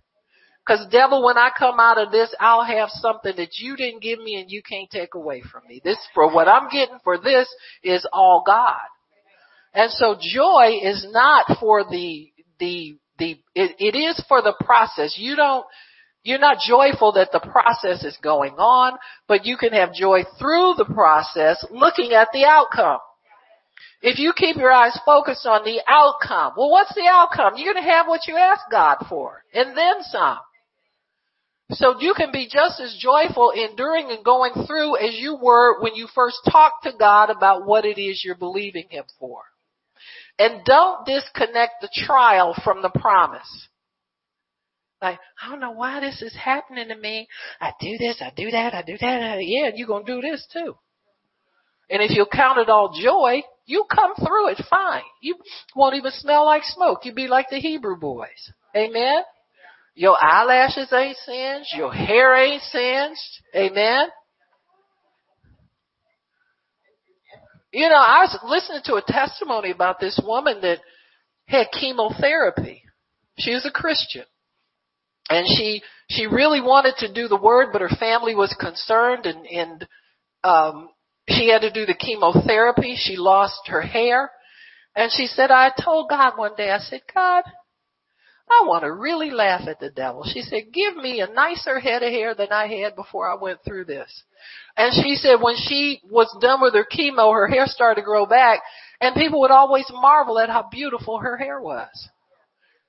[0.67, 4.19] Cause devil, when I come out of this, I'll have something that you didn't give
[4.19, 5.81] me and you can't take away from me.
[5.83, 7.47] This, for what I'm getting for this
[7.83, 8.79] is all God.
[9.73, 15.15] And so joy is not for the, the, the, it, it is for the process.
[15.17, 15.65] You don't,
[16.23, 20.75] you're not joyful that the process is going on, but you can have joy through
[20.77, 22.99] the process looking at the outcome.
[24.03, 27.53] If you keep your eyes focused on the outcome, well what's the outcome?
[27.55, 30.37] You're gonna have what you ask God for, and then some.
[31.71, 35.95] So you can be just as joyful enduring and going through as you were when
[35.95, 39.41] you first talked to God about what it is you're believing Him for.
[40.37, 43.67] And don't disconnect the trial from the promise.
[45.01, 47.27] Like, I don't know why this is happening to me.
[47.59, 49.37] I do this, I do that, I do that.
[49.41, 50.75] Yeah, and you're going to do this too.
[51.89, 55.03] And if you count it all joy, you come through it fine.
[55.21, 55.37] You
[55.75, 56.99] won't even smell like smoke.
[57.03, 58.51] You'll be like the Hebrew boys.
[58.75, 59.23] Amen?
[60.01, 61.75] Your eyelashes ain't singed.
[61.77, 63.21] Your hair ain't singed.
[63.55, 64.07] Amen?
[67.71, 70.79] You know, I was listening to a testimony about this woman that
[71.45, 72.81] had chemotherapy.
[73.37, 74.23] She was a Christian.
[75.29, 79.45] And she, she really wanted to do the word, but her family was concerned and,
[79.45, 79.87] and,
[80.43, 80.89] um,
[81.29, 82.95] she had to do the chemotherapy.
[82.97, 84.31] She lost her hair.
[84.95, 87.43] And she said, I told God one day, I said, God,
[88.51, 90.23] I want to really laugh at the devil.
[90.25, 93.59] She said, give me a nicer head of hair than I had before I went
[93.63, 94.23] through this.
[94.75, 98.25] And she said when she was done with her chemo, her hair started to grow
[98.25, 98.59] back
[98.99, 102.09] and people would always marvel at how beautiful her hair was.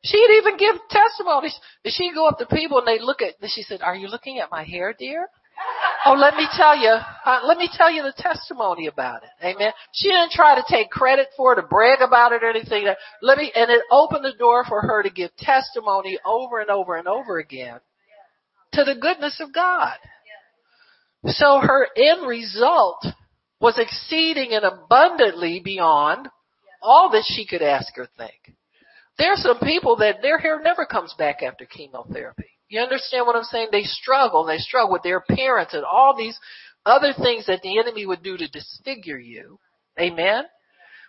[0.05, 1.59] She'd even give testimonies.
[1.87, 4.51] She'd go up to people and they'd look at, she said, are you looking at
[4.51, 5.29] my hair, dear?
[6.05, 9.31] Oh, let me tell you, uh, let me tell you the testimony about it.
[9.45, 9.73] Amen.
[9.93, 12.87] She didn't try to take credit for it or brag about it or anything.
[13.23, 16.97] Let me, and it opened the door for her to give testimony over and over
[16.97, 17.79] and over again
[18.73, 19.97] to the goodness of God.
[21.25, 23.07] So her end result
[23.61, 26.29] was exceeding and abundantly beyond
[26.83, 28.57] all that she could ask or think.
[29.19, 32.52] There are some people that their hair never comes back after chemotherapy.
[32.73, 33.69] You understand what I'm saying?
[33.71, 34.47] They struggle.
[34.47, 36.39] They struggle with their appearance and all these
[36.87, 39.59] other things that the enemy would do to disfigure you.
[40.01, 40.45] Amen.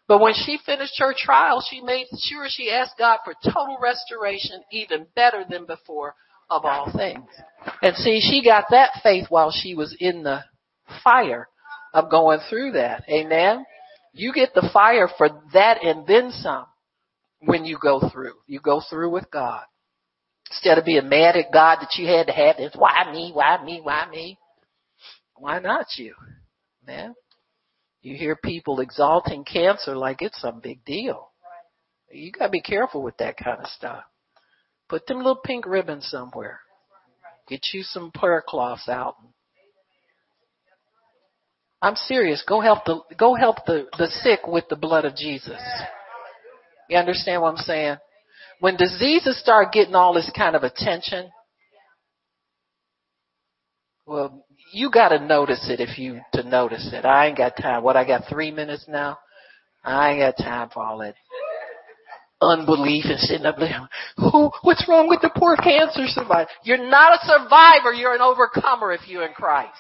[0.06, 4.62] But when she finished her trial, she made sure she asked God for total restoration,
[4.74, 6.16] even better than before
[6.50, 7.30] of all things.
[7.82, 10.42] And see, she got that faith while she was in the
[11.02, 11.48] fire
[11.94, 13.06] of going through that.
[13.08, 13.64] Amen.
[14.12, 16.66] You get the fire for that and then some
[17.40, 18.34] when you go through.
[18.48, 19.64] You go through with God.
[20.54, 23.64] Instead of being mad at God that you had to have this, why me, why
[23.64, 24.38] me, why me?
[25.36, 26.14] Why not you?
[26.86, 27.16] Man.
[28.02, 31.32] You hear people exalting cancer like it's some big deal.
[32.12, 34.04] You gotta be careful with that kind of stuff.
[34.90, 36.60] Put them little pink ribbons somewhere.
[37.48, 39.16] Get you some prayer cloths out.
[41.82, 42.44] I'm serious.
[42.48, 45.60] Go help the go help the, the sick with the blood of Jesus.
[46.90, 47.98] You understand what I'm saying?
[48.64, 51.30] When diseases start getting all this kind of attention,
[54.06, 57.04] well, you gotta notice it if you to notice it.
[57.04, 57.84] I ain't got time.
[57.84, 59.18] What I got three minutes now?
[59.84, 61.16] I ain't got time for all that
[62.42, 63.90] unbelief and sitting up there.
[64.16, 66.50] Who, what's wrong with the poor cancer survivor?
[66.64, 67.92] You're not a survivor.
[67.92, 69.78] You're an overcomer if you're in Christ.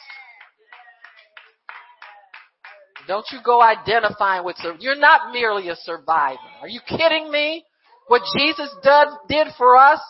[3.07, 6.39] Don't you go identifying with, you're not merely a survivor.
[6.61, 7.63] Are you kidding me?
[8.07, 10.01] What Jesus did, did for us,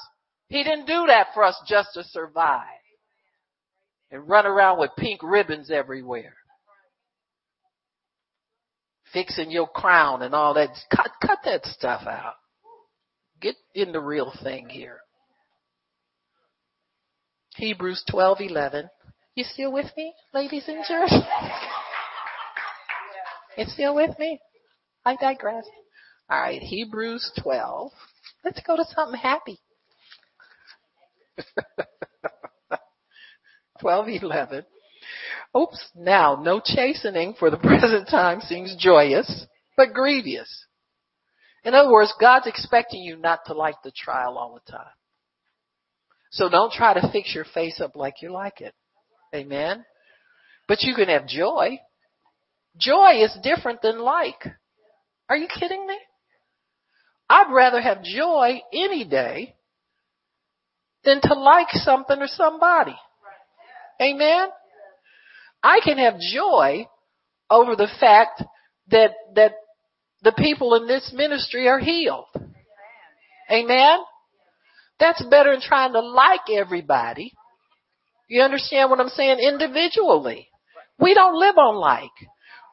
[0.48, 2.68] He didn't do that for us just to survive
[4.12, 6.36] and run around with pink ribbons everywhere.
[9.12, 10.70] Fixing your crown and all that.
[10.96, 12.36] Cut, cut that stuff out.
[13.42, 15.00] Get in the real thing here.
[17.56, 18.90] Hebrews 12:11.
[19.36, 21.28] You still with me, ladies and gentlemen?
[23.56, 24.40] You still with me?
[25.06, 25.66] I digress.
[26.34, 27.92] All right, Hebrews 12.
[28.44, 29.60] Let's go to something happy.
[33.84, 34.66] 12:11.
[35.56, 39.46] Oops, now no chastening for the present time seems joyous,
[39.78, 40.66] but grievous.
[41.64, 44.88] In other words, God's expecting you not to like the trial all the time.
[46.32, 48.74] So don't try to fix your face up like you like it.
[49.36, 49.86] Amen.
[50.68, 51.78] But you can have joy.
[52.76, 54.48] Joy is different than like.
[55.30, 56.00] Are you kidding me?
[57.30, 59.56] I'd rather have joy any day
[61.04, 62.96] than to like something or somebody.
[64.02, 64.50] Amen?
[65.62, 66.88] I can have joy
[67.50, 68.44] over the fact
[68.90, 69.54] that, that
[70.22, 72.26] the people in this ministry are healed.
[73.52, 74.00] Amen?
[75.00, 77.34] That's better than trying to like everybody.
[78.28, 79.40] You understand what I'm saying?
[79.40, 80.50] Individually.
[81.00, 82.10] We don't live on like.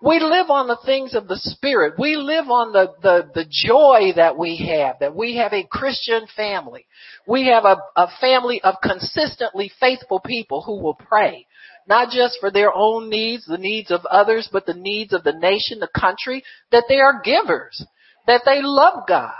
[0.03, 1.95] We live on the things of the Spirit.
[1.99, 6.27] We live on the, the, the joy that we have, that we have a Christian
[6.35, 6.87] family.
[7.27, 11.47] We have a, a family of consistently faithful people who will pray.
[11.87, 15.33] Not just for their own needs, the needs of others, but the needs of the
[15.33, 17.85] nation, the country, that they are givers,
[18.27, 19.35] that they love God.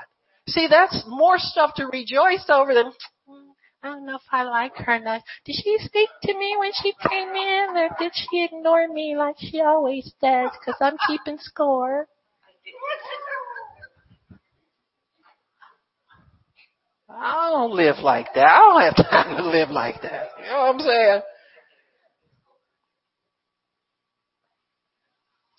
[0.47, 2.93] See, that's more stuff to rejoice over than,
[3.83, 5.23] I don't know if I like her enough.
[5.47, 9.37] Did she speak to me when she came in or did she ignore me like
[9.39, 12.07] she always does because I'm keeping score?
[17.09, 18.47] I don't live like that.
[18.47, 20.29] I don't have time to live like that.
[20.39, 21.23] You know what I'm saying?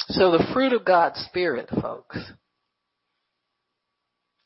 [0.10, 2.18] So the fruit of God's Spirit, folks.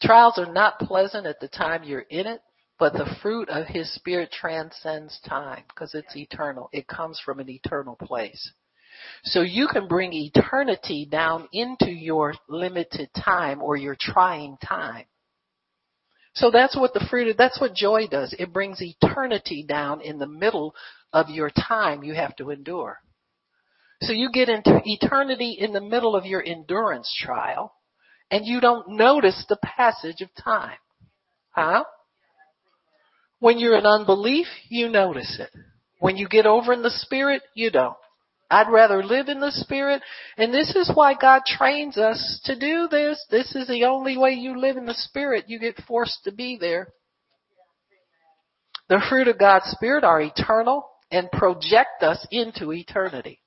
[0.02, 2.42] Trials are not pleasant at the time you're in it,
[2.78, 6.70] but the fruit of His Spirit transcends time because it's eternal.
[6.74, 8.52] It comes from an eternal place.
[9.24, 15.06] So you can bring eternity down into your limited time or your trying time.
[16.34, 18.36] So that's what the fruit of, that's what joy does.
[18.38, 20.76] It brings eternity down in the middle
[21.14, 23.00] of your time you have to endure.
[24.02, 27.74] So you get into eternity in the middle of your endurance trial
[28.30, 30.78] and you don't notice the passage of time.
[31.52, 31.86] Huh?
[33.46, 35.52] When you're in unbelief, you notice it.
[36.00, 37.96] When you get over in the spirit, you don't.
[38.50, 40.02] I'd rather live in the spirit,
[40.36, 43.24] and this is why God trains us to do this.
[43.30, 45.46] This is the only way you live in the spirit.
[45.48, 46.88] You get forced to be there.
[48.90, 53.42] The fruit of God's spirit are eternal and project us into eternity.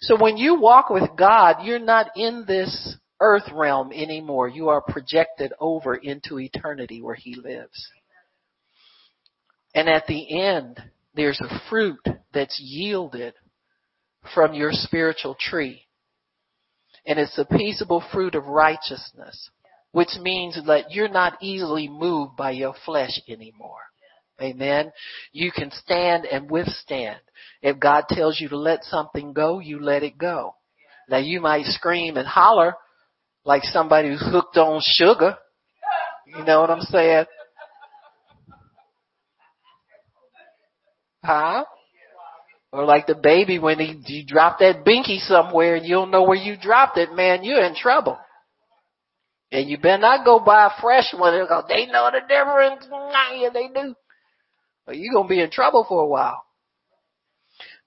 [0.00, 4.48] So when you walk with God, you're not in this earth realm anymore.
[4.48, 7.86] You are projected over into eternity where He lives.
[9.74, 10.80] And at the end,
[11.14, 12.00] there's a fruit
[12.32, 13.34] that's yielded
[14.34, 15.82] from your spiritual tree.
[17.06, 19.50] And it's the peaceable fruit of righteousness,
[19.92, 23.80] which means that you're not easily moved by your flesh anymore.
[24.40, 24.92] Amen.
[25.32, 27.20] You can stand and withstand.
[27.62, 30.54] If God tells you to let something go, you let it go.
[31.08, 32.74] Now you might scream and holler
[33.44, 35.36] like somebody who's hooked on sugar.
[36.26, 37.26] You know what I'm saying?
[41.24, 41.64] Huh?
[42.70, 46.24] Or like the baby when he you drop that binky somewhere and you don't know
[46.24, 48.18] where you dropped it, man, you're in trouble.
[49.50, 52.86] And you better not go buy a fresh one because they know the difference.
[52.90, 53.94] Yeah, they do.
[54.86, 56.42] But you're gonna be in trouble for a while.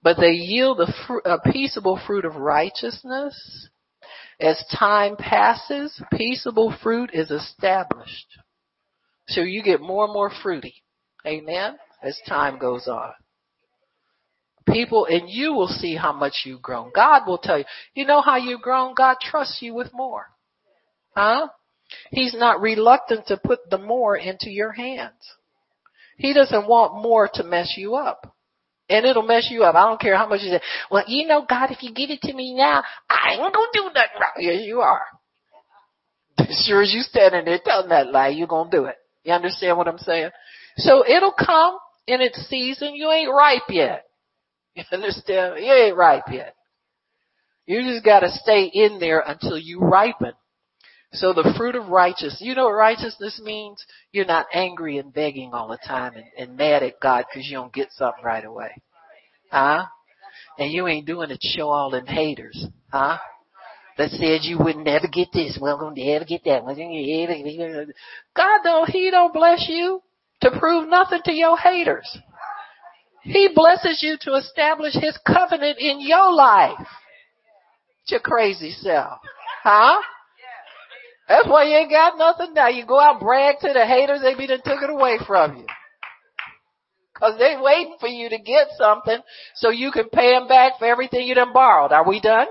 [0.02, 3.68] But they yield a, fr- a peaceable fruit of righteousness.
[4.40, 8.26] As time passes, peaceable fruit is established.
[9.28, 10.76] So you get more and more fruity.
[11.26, 11.76] Amen.
[12.02, 13.12] As time goes on
[14.72, 16.90] people and you will see how much you've grown.
[16.94, 17.64] God will tell you.
[17.94, 18.94] You know how you've grown?
[18.94, 20.26] God trusts you with more.
[21.16, 21.48] Huh?
[22.10, 25.36] He's not reluctant to put the more into your hands.
[26.16, 28.34] He doesn't want more to mess you up.
[28.90, 29.74] And it'll mess you up.
[29.74, 32.22] I don't care how much you say, well, you know, God, if you give it
[32.22, 34.32] to me now, I ain't gonna do nothing wrong.
[34.38, 35.02] Yes, you are.
[36.38, 38.96] As sure as you standing there telling that lie, you're gonna do it.
[39.24, 40.30] You understand what I'm saying?
[40.78, 42.94] So it'll come in its season.
[42.94, 44.04] You ain't ripe yet.
[44.78, 45.54] You understand?
[45.58, 46.54] You ain't ripe yet.
[47.66, 50.32] You just gotta stay in there until you ripen.
[51.12, 53.84] So the fruit of righteousness, you know what righteousness means?
[54.12, 57.56] You're not angry and begging all the time and, and mad at God because you
[57.56, 58.70] don't get something right away.
[59.50, 59.86] Huh?
[60.58, 62.66] And you ain't doing it to show all them haters.
[62.92, 63.18] Huh?
[63.96, 67.94] That said you would never get this, well, gonna never get that.
[68.36, 70.02] God don't, He don't bless you
[70.42, 72.18] to prove nothing to your haters.
[73.28, 76.78] He blesses you to establish His covenant in your life.
[78.02, 79.20] It's your crazy self.
[79.62, 80.00] Huh?
[81.28, 82.68] That's why you ain't got nothing now.
[82.68, 85.66] You go out brag to the haters, they be done took it away from you.
[87.18, 89.18] Cause they waiting for you to get something
[89.56, 91.92] so you can pay them back for everything you done borrowed.
[91.92, 92.46] Are we done?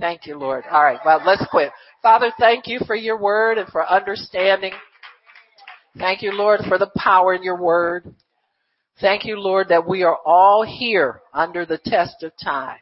[0.00, 0.64] Thank you, Lord.
[0.70, 1.70] All right, well, let's quit.
[2.02, 4.72] Father, thank you for your word and for understanding.
[5.98, 8.14] Thank you, Lord, for the power in your word.
[9.00, 12.78] Thank you, Lord, that we are all here under the test of time.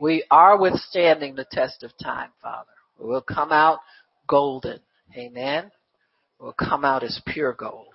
[0.00, 2.70] We are withstanding the test of time, Father.
[2.98, 3.80] We'll come out
[4.28, 4.80] golden.
[5.16, 5.70] Amen.
[6.38, 7.94] We'll come out as pure gold.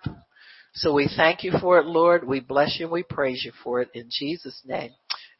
[0.73, 2.25] So we thank you for it, Lord.
[2.25, 2.89] We bless you.
[2.89, 4.91] We praise you for it in Jesus' name.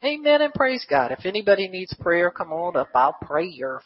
[0.04, 1.12] Amen and praise God.
[1.12, 2.90] If anybody needs prayer, come on up.
[2.94, 3.80] I'll pray your